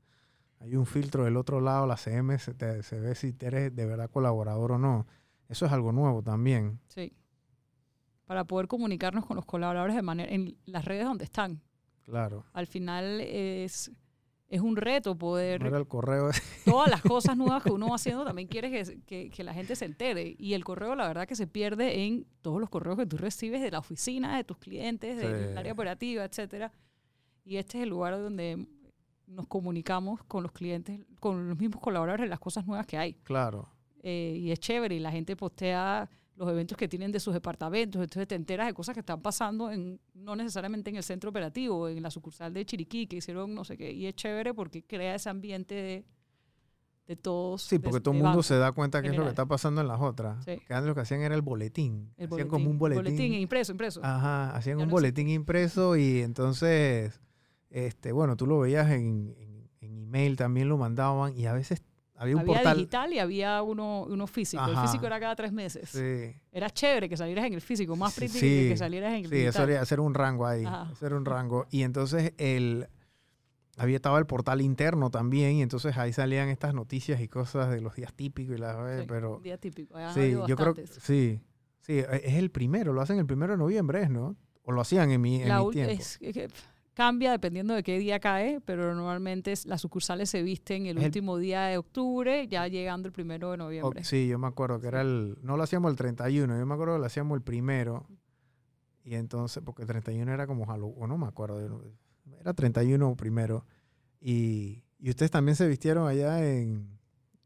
[0.64, 3.86] hay un filtro del otro lado, la CM, se, te- se ve si eres de
[3.86, 5.06] verdad colaborador o no.
[5.50, 6.80] Eso es algo nuevo también.
[6.88, 7.14] Sí.
[8.26, 11.62] Para poder comunicarnos con los colaboradores de manera en las redes donde están.
[12.04, 12.46] Claro.
[12.54, 13.92] Al final es,
[14.48, 16.30] es un reto poder No era el correo.
[16.66, 19.76] todas las cosas nuevas que uno va haciendo también quiere que, que- que la gente
[19.76, 20.34] se entere.
[20.40, 23.62] Y el correo, la verdad, que se pierde en todos los correos que tú recibes
[23.62, 25.58] de la oficina, de tus clientes, del Sí.
[25.58, 26.72] área operativa, etcétera.
[27.44, 28.66] Y este es el lugar donde
[29.34, 33.14] nos comunicamos con los clientes, con los mismos colaboradores, las cosas nuevas que hay.
[33.24, 33.68] claro.
[34.06, 34.96] Eh, y es chévere.
[34.96, 38.02] Y la gente postea los eventos que tienen de sus departamentos.
[38.04, 41.88] Entonces te enteras de cosas que están pasando, en, no necesariamente en el centro operativo,
[41.88, 43.94] en la sucursal de Chiriquí, que hicieron no sé qué.
[43.94, 46.06] Y es chévere porque crea ese ambiente de,
[47.08, 47.62] de todos.
[47.62, 48.44] Sí, de- porque todo el mundo banco.
[48.44, 50.44] se da cuenta que es lo que está pasando en las otras.
[50.44, 50.58] Sí.
[50.68, 52.12] Que antes lo que hacían era el boletín.
[52.18, 53.34] El hacían como un boletín.
[53.36, 54.02] impreso, impreso.
[54.04, 57.22] Ajá, hacían Ya un no boletín impreso y entonces,
[57.74, 61.82] este, bueno, tú lo veías en, en, en email, también lo mandaban y a veces
[62.16, 62.78] había un había portal.
[62.78, 64.64] digital y había uno, uno físico.
[64.66, 65.90] El físico era cada tres meses.
[65.90, 68.70] Sí, Era chévere que salieras en el físico, más Sí, pretty sí.
[68.70, 69.70] que salieras en el sí, eso digital.
[69.72, 70.84] era hacer un rango ahí, Ajá.
[70.92, 71.66] hacer un rango.
[71.72, 72.88] Y entonces el
[73.76, 77.82] había estaba el portal interno también y entonces ahí salían estas noticias y cosas de
[77.82, 79.96] los días típicos y las Sí, pero día típico.
[80.14, 81.42] Sí, yo creo sí.
[81.82, 84.38] Sí, e- es el primero, lo hacen el primero de noviembre, ¿es, ¿no?
[84.62, 85.92] O lo hacían en mi, en La mi tiempo.
[85.92, 86.48] es que- que
[86.94, 91.64] cambia dependiendo de qué día cae, pero normalmente las sucursales se visten el último día
[91.64, 94.04] de octubre, ya llegando el primero de noviembre.
[94.04, 95.38] sí, yo me acuerdo que era el.
[95.42, 98.08] No lo hacíamos el 31, yo me acuerdo que lo hacíamos el primero.
[99.04, 101.60] Y entonces, porque el 31 era como Halloween, o no me acuerdo.
[102.40, 103.66] Era 31 primero.
[104.22, 106.98] Y, y ustedes también se vistieron allá en.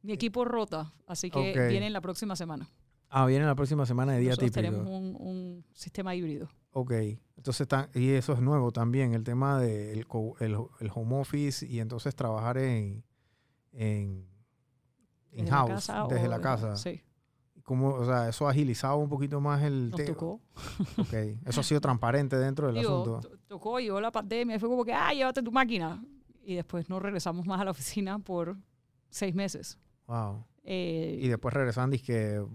[0.03, 1.69] Mi equipo rota, así que Ok.
[1.69, 2.69] vienen la próxima semana.
[3.09, 4.71] Ah, viene la próxima semana de día Nosotros típico.
[4.73, 6.49] tenemos un, un sistema híbrido.
[6.79, 6.91] Ok.
[7.37, 11.79] Entonces, y eso es nuevo también, el tema del co- el, el home office y
[11.79, 13.03] entonces trabajar en.
[13.71, 14.27] en
[15.31, 16.75] desde la in-house, casa o desde la de- casa.
[16.75, 17.01] Sí,
[17.63, 20.09] ¿Cómo, o sea, eso agilizaba un poquito más el tema.
[20.13, 20.41] tocó.
[20.97, 21.13] Ok,
[21.45, 23.27] eso ha sido transparente dentro del Digo, asunto.
[23.29, 26.03] to- tocó, llegó la pandemia, fue como que, ah, llévate tu máquina.
[26.43, 28.55] Y después no regresamos más a la oficina por
[29.09, 29.77] seis meses.
[30.07, 30.45] Wow.
[30.63, 32.45] Eh, Y después regresaban que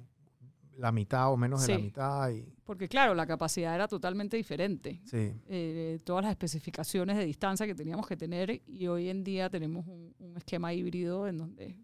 [0.83, 1.83] la mitad o menos de la Sí.
[1.85, 2.31] mitad.
[2.31, 5.01] Y, porque claro, la capacidad era totalmente diferente.
[5.05, 9.49] sí, eh, todas las especificaciones de distancia que teníamos que tener y hoy en día
[9.49, 11.79] tenemos un, un esquema híbrido en donde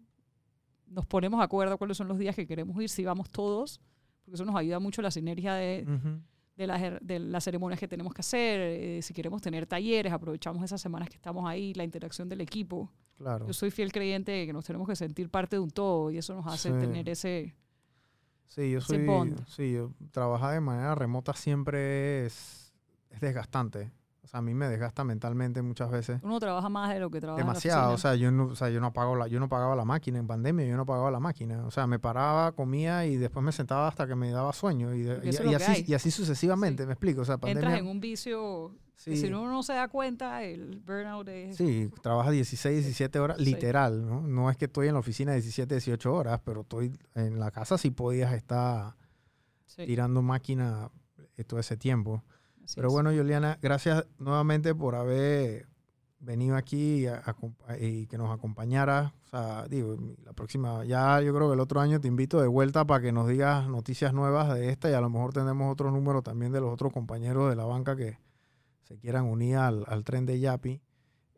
[0.87, 3.79] nos ponemos de acuerdo cuáles son los días que queremos ir, si vamos todos,
[4.23, 6.19] porque eso nos ayuda mucho la sinergia de, Ujú.
[6.57, 10.61] de, las, de las ceremonias que tenemos que hacer, eh, si queremos tener talleres, aprovechamos
[10.63, 12.91] esas semanas que estamos ahí, la interacción del equipo.
[13.17, 13.45] claro.
[13.47, 16.17] Yo soy fiel creyente de que nos tenemos que sentir parte de un todo y
[16.17, 16.77] eso nos hace Sí.
[16.79, 17.55] tener ese...
[18.49, 19.05] Sí, yo soy.
[19.47, 22.73] Sí, yo, trabajar de manera remota siempre es,
[23.09, 23.91] es desgastante.
[24.23, 26.19] O sea, a mí me desgasta mentalmente muchas veces.
[26.23, 27.93] Uno trabaja más de lo que trabaja en la Demasiado.
[27.93, 30.19] O sea, yo no, o sea, yo no apago la, yo no pagaba la máquina
[30.19, 31.65] en pandemia, yo no pagaba la máquina.
[31.65, 34.93] O sea, me paraba, comía y después me sentaba hasta que me daba sueño.
[34.93, 36.87] Y, de- y- así, y así sucesivamente, Sí.
[36.87, 37.21] me explico.
[37.21, 37.61] O sea, pandemia.
[37.69, 39.17] Entras en un vicio sí.
[39.17, 41.55] si uno no se da cuenta, el burnout es...
[41.57, 44.21] Sí, trabajas 16, 17 horas, literal, ¿no?
[44.21, 47.77] No es que estoy en la oficina 17, 18 horas, pero estoy en la casa
[47.77, 48.95] sí podías estar
[49.65, 50.89] sí, tirando máquina
[51.47, 52.23] todo ese tiempo.
[52.63, 52.93] así Pero es.
[52.93, 55.67] bueno, Juliana, gracias nuevamente por haber
[56.19, 57.23] venido aquí a-
[57.65, 59.13] a- y que nos acompañara.
[59.23, 59.95] O sea, digo,
[60.25, 63.13] la próxima, ya yo creo que el otro año te invito de vuelta para que
[63.13, 66.59] nos digas noticias nuevas de esta y a lo mejor tenemos otro número también de
[66.59, 68.17] los otros compañeros de la banca que
[68.89, 70.81] se quieran unir al, al tren de Yapi.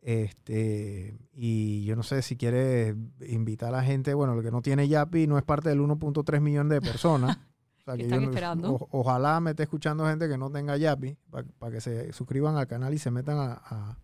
[0.00, 2.96] Este, y yo no sé si quieres
[3.28, 6.40] invitar a la gente, bueno, el que no tiene Yapi no es parte del 1.3
[6.40, 7.38] millones de personas.
[7.74, 8.74] O sea, Que que están yo esperando.
[8.74, 11.16] o- ojalá me esté escuchando gente que no tenga Yapi
[11.58, 13.98] para que se suscriban al canal y se metan a, a-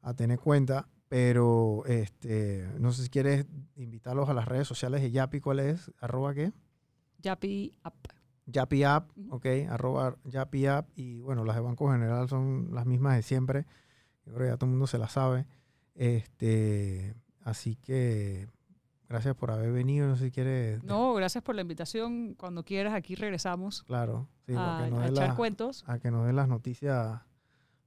[0.00, 0.88] a tener cuenta.
[1.10, 3.44] Pero este, no sé si quieres
[3.76, 5.92] invitarlos a las redes sociales de Yapi, ¿cuál es?
[6.00, 6.52] ¿Arroba qué?
[7.18, 7.96] Yapi App.
[8.52, 9.36] Yapi App, Ujú.
[9.36, 10.88] ok, arroba Yapi App.
[10.96, 13.66] Y bueno, las de Banco General son las mismas de siempre.
[14.26, 15.46] Yo creo que ya todo el mundo se las sabe.
[15.94, 18.48] Este, así que
[19.08, 20.06] gracias por haber venido.
[20.08, 20.82] No sé si quieres.
[20.84, 22.34] No, gracias por la invitación.
[22.34, 25.84] Cuando quieras, aquí regresamos Claro, sí, a, para que nos a echar la- cuentos.
[25.86, 27.20] a que nos den las noticias,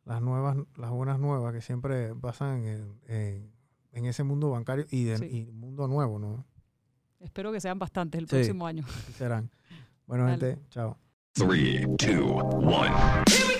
[0.06, 3.52] las nuevas, las buenas nuevas que siempre pasan en, en-
[3.92, 5.26] en ese mundo bancario y, de, Sí.
[5.48, 6.46] y mundo nuevo, ¿no?
[7.22, 8.36] Espero que sean bastantes el Sí.
[8.36, 8.84] próximo año.
[9.18, 9.50] Serán.
[10.08, 10.40] Bueno, Dale.
[10.40, 10.98] gente, chao.
[11.34, 13.55] Three, two, one.